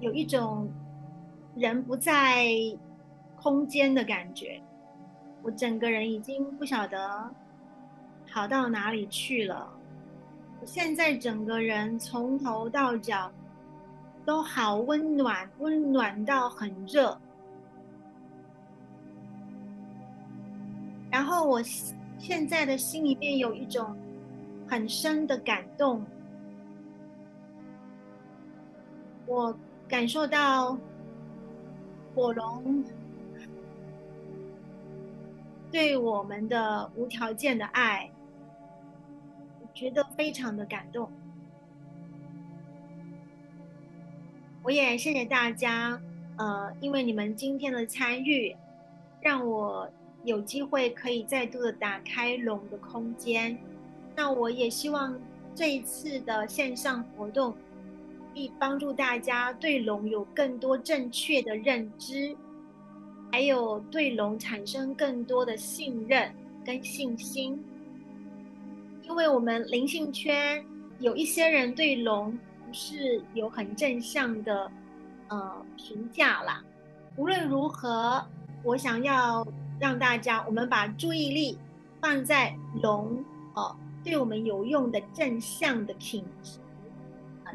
[0.00, 0.72] 有一种
[1.54, 2.46] 人不在
[3.36, 4.62] 空间的感觉。
[5.42, 7.30] 我整个人已经不晓得。
[8.36, 9.66] 跑到哪里去了？
[10.60, 13.32] 我现在整个人从头到脚
[14.26, 17.18] 都好温暖，温暖到很热。
[21.10, 21.62] 然后我
[22.18, 23.96] 现在的心里面有一种
[24.68, 26.04] 很深的感动，
[29.24, 29.56] 我
[29.88, 30.76] 感受到
[32.14, 32.84] 火龙
[35.70, 38.10] 对我们的无条件的爱。
[39.76, 41.06] 觉得非常的感动，
[44.62, 46.00] 我也谢谢大家，
[46.38, 48.56] 呃，因为你们今天的参与，
[49.20, 49.86] 让我
[50.24, 53.54] 有机会可以再度的打开龙的空间。
[54.14, 55.14] 那我也希望
[55.54, 57.52] 这一次的线上活动，
[58.32, 62.34] 可以帮助大家对龙有更多正确的认知，
[63.30, 66.34] 还有对龙产生更多的信任
[66.64, 67.62] 跟信心。
[69.08, 70.62] 因为我们灵性圈
[70.98, 74.70] 有一些人对龙不是有很正向的
[75.28, 76.62] 呃评价啦。
[77.16, 78.22] 无论如何，
[78.64, 79.46] 我想要
[79.78, 81.56] 让大家，我们把注意力
[82.00, 83.24] 放在龙
[83.54, 86.58] 哦对我们有用的正向的品质。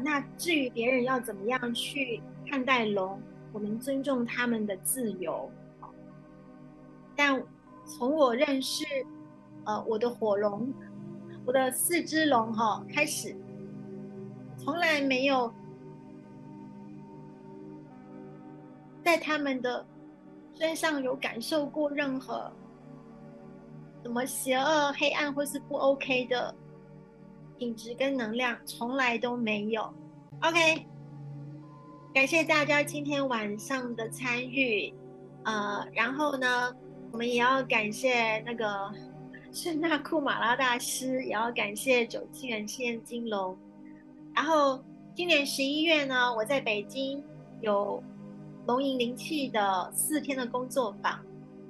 [0.00, 3.20] 那至于别人要怎么样去看待龙，
[3.52, 5.48] 我们尊重他们的自由。
[7.14, 7.40] 但
[7.84, 8.84] 从我认识
[9.64, 10.72] 呃我的火龙。
[11.44, 13.36] 我的四只龙哈，开始
[14.56, 15.52] 从来没有
[19.02, 19.84] 在他们的
[20.54, 22.50] 身上有感受过任何
[24.02, 26.54] 什么邪恶、黑暗或是不 OK 的
[27.58, 29.82] 品质跟能量，从来都没有。
[30.42, 30.86] OK，
[32.12, 34.92] 感谢大家今天晚上的参与，
[35.44, 36.74] 呃，然后呢，
[37.10, 38.92] 我们也要感谢那个
[39.52, 43.54] 圣纳库马拉大师，也要感谢九七人现金龙。
[44.34, 44.82] 然后
[45.14, 47.22] 今年十一月呢，我在北京
[47.60, 48.02] 有
[48.66, 51.20] 龙吟灵气的四天的工作坊。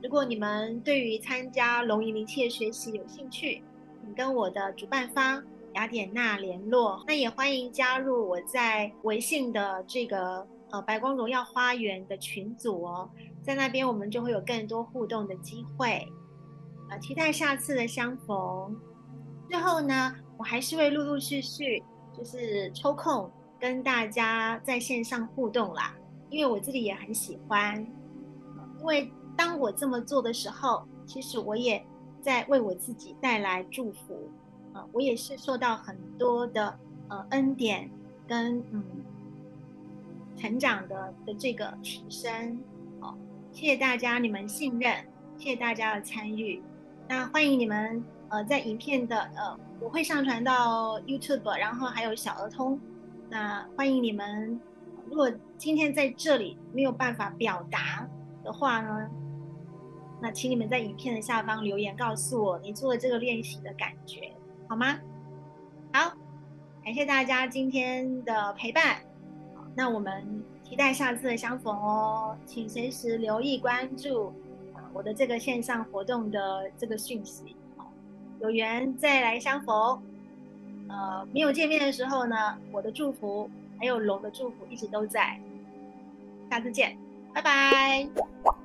[0.01, 3.61] 如果你们对于参加龙吟灵气的学习有兴趣，
[4.01, 5.43] 请跟我的主办方
[5.75, 7.03] 雅典娜联络。
[7.09, 13.11] 那也欢迎加入我在微信的这个呃白光荣耀花园的群组哦，
[13.43, 16.07] 在那边我们就会有更多互动的机会。
[16.99, 18.77] 期待下次的相逢。
[19.49, 21.83] 最后呢，我还是会陆陆续续。
[22.15, 23.29] 就是抽空
[23.59, 25.97] 跟大家在线上互动啦，
[26.29, 27.81] 因为我自己也很喜欢。
[28.81, 31.83] 因为当我这么做的时候，其实我也
[32.21, 34.31] 在为我自己带来祝福
[34.75, 36.79] 啊，我也是受到很多的
[37.09, 37.91] 呃恩典
[38.29, 38.85] 跟嗯
[40.37, 42.63] 成长的的这个提升。
[43.01, 43.17] 好，
[43.53, 45.03] 谢谢大家你们信任，
[45.39, 46.63] 谢谢大家的参与。
[47.13, 48.03] 那欢迎你们。
[48.31, 52.81] 呃，在影片的呃，我会上传到 YouTube，然后还有小儿通。
[53.29, 54.59] 那欢迎你们，
[55.11, 58.09] 如果今天在这里没有办法表达
[58.43, 59.11] 的话呢，
[60.23, 64.33] 那请你们在影片的下方留言告诉我你做的这个练习的感觉，
[64.67, 64.99] 好吗？
[65.93, 66.15] 好，
[66.83, 68.97] 感谢大家今天的陪伴。
[69.75, 74.33] 那我们期待下次的相逢哦，请随时留意关注
[74.93, 77.57] 我的这个线上活动的这个讯息。
[78.41, 80.03] 有缘再来相逢，
[80.89, 83.49] 呃，没有见面的时候呢，我的祝福
[83.79, 85.39] 还有龙的祝福一直都在。
[86.51, 86.97] 下次见，
[87.33, 88.62] 拜拜。